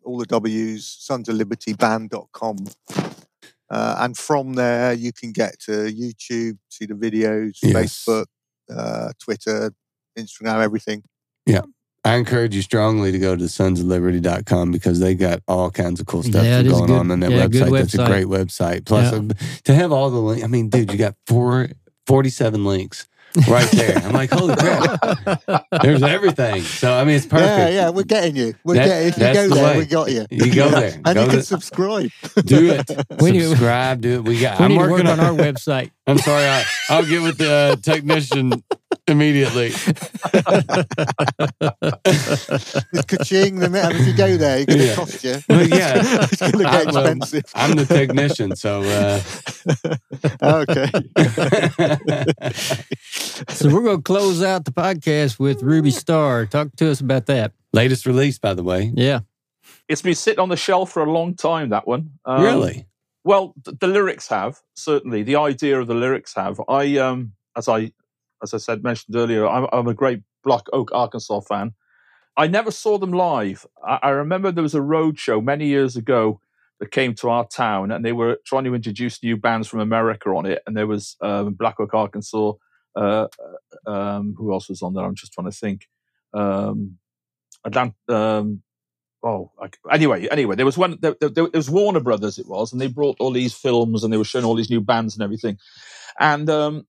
[0.03, 2.67] all the W's, sons of liberty band.com.
[3.69, 8.03] Uh, and from there, you can get to YouTube, see the videos, Yes.
[8.05, 8.25] Facebook,
[8.69, 9.71] uh, Twitter,
[10.19, 11.01] Instagram, everything.
[12.06, 16.22] I encourage you strongly to go to sonsofliberty.com because they got all kinds of cool
[16.24, 17.78] stuff Yeah, it is a going good- on on that yeah, good website.
[17.80, 18.86] That's a great website.
[18.86, 19.22] Plus, Yeah.
[19.64, 21.70] to have all the links, I mean, dude, you got four,
[22.08, 23.08] 47 links
[23.47, 23.97] right there.
[23.97, 25.66] I'm like, holy crap.
[25.82, 26.62] There's everything.
[26.64, 27.47] So, I mean, it's perfect.
[27.49, 28.54] Yeah, yeah, we're getting you.
[28.66, 29.78] We're That- getting, if you go the there, way.
[29.80, 30.26] we got you.
[30.30, 30.93] You go there.
[31.06, 32.10] and Go you can to- subscribe.
[32.45, 32.91] Do it.
[33.22, 34.01] We need- Subscribe.
[34.01, 34.26] Do it.
[34.26, 34.60] We got.
[34.60, 35.91] We I'm need to working work on on our website.
[36.06, 36.43] I'm sorry.
[36.45, 38.62] I, I'll get with the uh, technician
[39.08, 39.72] immediately.
[42.06, 44.95] It's ka-ching, the minute- if you go there, it's going to Yeah.
[44.95, 45.36] cost you.
[45.49, 46.01] Well, yeah.
[46.24, 47.22] it's going to get I'm, um.
[47.56, 49.22] I'm the technician, so uh,
[50.62, 50.89] okay.
[53.54, 56.45] So, we're going to close out the podcast with Ruby Star.
[56.45, 57.51] Talk to us about that.
[57.74, 58.91] latest release, by the way.
[58.95, 59.22] Yeah.
[59.89, 61.70] It's been sitting on the shelf for a long time.
[61.70, 62.86] That one, Um, really?
[63.24, 66.62] Well, the lyrics have certainly the idea of the lyrics have.
[66.70, 67.91] I, um, as I,
[68.44, 71.74] as I said mentioned earlier, I'm, I'm a great Black Oak, Arkansas fan.
[72.36, 73.66] I never saw them live.
[73.86, 76.41] I, I remember there was a road show many years ago
[76.80, 80.30] that came to our town, and they were trying to introduce new bands from America
[80.30, 80.62] on it.
[80.68, 82.54] And there was um, Black Oak, Arkansas.
[82.96, 83.28] Uh,
[83.88, 85.04] um, who else was on there?
[85.04, 85.88] I'm just trying to think.
[86.34, 86.98] Um,
[87.66, 88.62] Atlant- um,
[89.24, 89.52] oh,
[89.89, 90.98] anyway, anyway, there was one.
[91.02, 92.38] There, there, there was Warner Brothers.
[92.38, 94.82] It was, and they brought all these films, and they were showing all these new
[94.82, 95.58] bands and everything.
[96.20, 96.86] And um,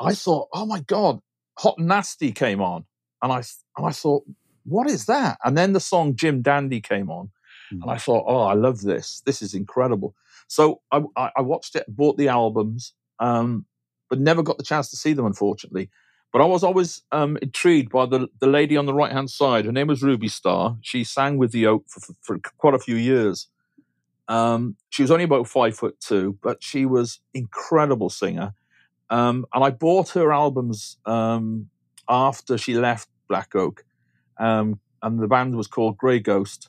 [0.00, 1.20] I thought, oh my god,
[1.58, 2.84] Hot Nasty came on,
[3.22, 3.42] and I
[3.76, 4.24] and I thought,
[4.64, 5.38] what is that?
[5.44, 7.30] And then the song Jim Dandy came on,
[7.70, 9.22] and I thought, oh, I love this.
[9.24, 10.14] This is incredible.
[10.48, 13.64] So I, I, I watched it, bought the albums, um,
[14.10, 15.88] but never got the chance to see them, unfortunately.
[16.32, 19.66] But I was always um, intrigued by the the lady on the right hand side.
[19.66, 20.78] Her name was Ruby Starr.
[20.80, 23.48] She sang with the Oak for, for, for quite a few years.
[24.28, 28.54] Um, she was only about five foot two, but she was incredible singer.
[29.12, 31.68] Um, and I bought her albums um,
[32.08, 33.84] after she left Black Oak,
[34.40, 36.68] um, and the band was called Grey Ghost.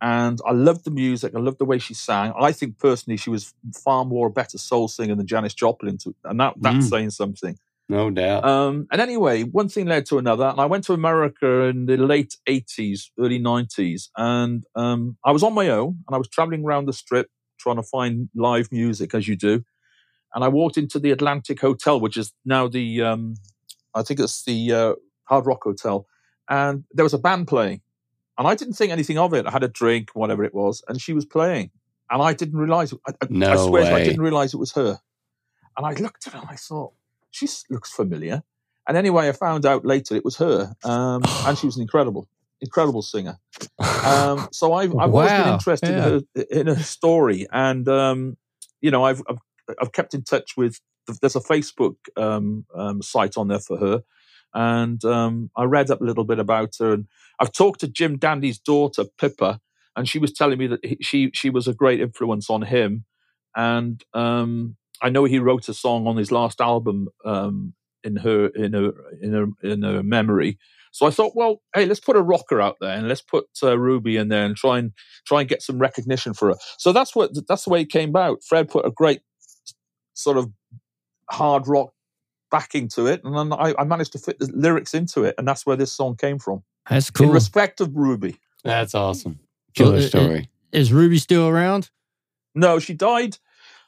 [0.00, 1.34] And I loved the music.
[1.34, 2.32] I loved the way she sang.
[2.38, 3.52] I think personally she was
[3.84, 6.90] far more a better soul singer than Janis Joplin, to, and that that's Mm.
[6.90, 7.56] saying something.
[7.88, 8.44] No doubt.
[8.44, 11.96] Um, and anyway, one thing led to another, and I went to America in the
[11.96, 16.64] late '80s, early '90s, and um, I was on my own, and I was traveling
[16.64, 17.28] around the strip
[17.58, 19.64] trying to find live music, as you do.
[20.34, 23.34] And I walked into the Atlantic Hotel, which is now the, um,
[23.94, 26.06] I think it's the uh, Hard Rock Hotel,
[26.48, 27.80] and there was a band playing,
[28.36, 29.46] and I didn't think anything of it.
[29.46, 31.70] I had a drink, whatever it was, and she was playing,
[32.10, 32.92] and I didn't realize.
[33.06, 35.00] I, I, I swear, you, I didn't realize it was her.
[35.76, 36.92] And I looked at her, and I thought
[37.30, 38.42] she looks familiar.
[38.86, 42.28] And anyway, I found out later it was her, um, and she was an incredible,
[42.60, 43.38] incredible singer.
[43.78, 46.06] Um, so I've, I've always been interested yeah.
[46.06, 48.36] in, her, in her story, and um,
[48.80, 49.38] you know, I've, I've
[49.80, 50.80] I've kept in touch with.
[51.20, 54.02] There's a Facebook um, um, site on there for her,
[54.54, 56.92] and um, I read up a little bit about her.
[56.92, 57.06] And
[57.40, 59.60] I've talked to Jim Dandy's daughter Pippa,
[59.96, 63.04] and she was telling me that he, she she was a great influence on him,
[63.56, 68.48] and um, I know he wrote a song on his last album um, in her
[68.48, 68.92] in her
[69.22, 70.58] in her in her memory.
[70.92, 73.78] So I thought, well, hey, let's put a rocker out there and let's put uh,
[73.78, 74.92] Ruby in there and try and
[75.26, 76.56] try and get some recognition for her.
[76.78, 78.42] So that's what that's the way it came about.
[78.42, 79.20] Fred put a great
[80.18, 80.50] sort of
[81.30, 81.92] hard rock
[82.50, 85.46] backing to it, and then I, I managed to fit the lyrics into it, and
[85.46, 86.62] that's where this song came from.
[86.88, 87.28] That's cool.
[87.28, 88.36] In respect of Ruby.
[88.64, 89.38] That's awesome.
[89.74, 90.50] Killer it- it- story.
[90.72, 91.90] Is Ruby still around?
[92.54, 93.38] No, she died.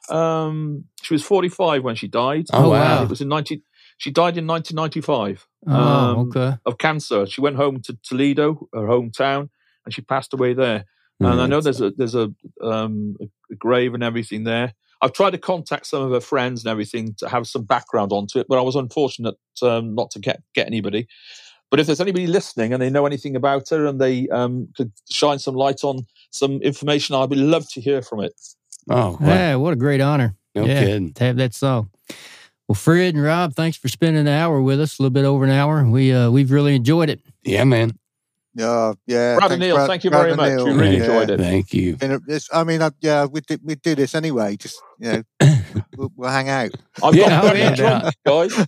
[0.09, 2.45] Um, she was 45 when she died.
[2.53, 3.03] Oh, wow.
[3.03, 3.61] It was in 19.
[3.97, 6.57] She died in 1995 Oh, Um, okay.
[6.65, 7.27] of cancer.
[7.27, 9.49] She went home to Toledo, her hometown,
[9.85, 10.85] and she passed away there.
[11.19, 11.49] And I Mm.
[11.49, 13.15] know there's a there's a, um,
[13.51, 14.73] a grave and everything there.
[15.01, 18.39] I've tried to contact some of her friends and everything to have some background onto
[18.39, 21.07] it, but I was unfortunate um, not to get get anybody.
[21.69, 24.91] But if there's anybody listening and they know anything about her and they um, could
[25.09, 28.33] shine some light on some information, I'd be love to hear from it.
[28.89, 29.27] Oh, wow.
[29.27, 30.35] Yeah, what a great honor.
[30.53, 31.13] no yeah, kidding.
[31.13, 31.89] to have that song.
[32.67, 35.45] Well, Fred and Rob, thanks for spending an hour with us, a little bit over
[35.45, 35.83] an hour.
[35.85, 37.21] We uh, we've really enjoyed it.
[37.43, 37.97] Yeah, man.
[38.53, 39.35] Yeah, yeah.
[39.37, 40.49] Brad and Neil, Brad- thank you Brad very much.
[40.49, 40.65] Neil.
[40.65, 41.03] We really Yeah.
[41.03, 41.39] enjoyed it.
[41.39, 41.95] Thank you.
[41.95, 44.57] Been it's- I mean, I, yeah, we did we do this anyway.
[44.57, 45.53] Just you know,
[45.97, 46.69] we'll, we'll hang out.
[47.03, 48.67] I've Yeah, got oh, very drunk, guys.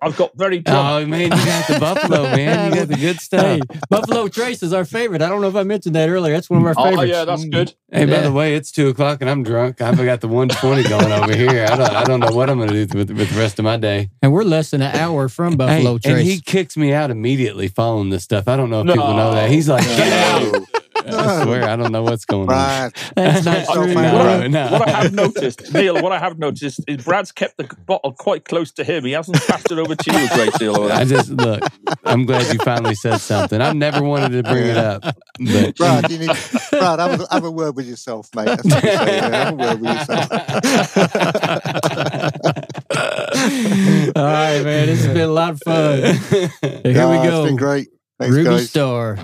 [0.00, 1.04] I've got very drunk.
[1.04, 2.70] Oh man, you got the buffalo, man.
[2.72, 3.42] You got the good stuff.
[3.42, 3.60] Hey,
[3.90, 5.20] Buffalo Trace is our favorite.
[5.22, 6.32] I don't know if I mentioned that earlier.
[6.32, 7.12] That's one of our oh, favorites.
[7.12, 7.74] oh, yeah, that's good.
[7.90, 9.80] Hey, by the way, it's two o'clock and I'm drunk.
[9.80, 11.66] I've got the 120 going over here.
[11.68, 13.64] I don't, I don't know what I'm going to do with, with the rest of
[13.64, 14.10] my day.
[14.22, 16.06] And we're less than an hour from Buffalo Hey, Trace.
[16.18, 18.48] and he kicks me out immediately following this stuff.
[18.48, 18.94] I don't know if No.
[18.94, 19.50] people know that.
[19.50, 20.62] He's like, get out.
[21.10, 22.46] No, I swear, I don't know what's going on.
[22.46, 22.92] Brad.
[23.16, 23.94] That's not true.
[23.94, 24.68] what, I, No.
[24.72, 28.44] what I have noticed, Neil, what I have noticed is Brad's kept the bottle quite
[28.44, 29.04] close to him.
[29.04, 30.76] He hasn't passed it over to you a great deal.
[30.78, 31.62] Over I just look.
[32.04, 33.60] I'm glad you finally said something.
[33.60, 36.30] I've never wanted to bring it up, but Brad, you need
[36.70, 36.98] Brad.
[36.98, 38.46] Have a, have a word with yourself, mate.
[38.46, 40.30] That's what you say, have a word with yourself.
[44.16, 44.86] All right, man.
[44.86, 45.98] This has been a lot of fun.
[46.00, 46.50] Here
[46.84, 47.88] Yeah, we It's been great.
[48.18, 48.70] Thanks, Ruby guys.
[48.70, 49.16] Starr.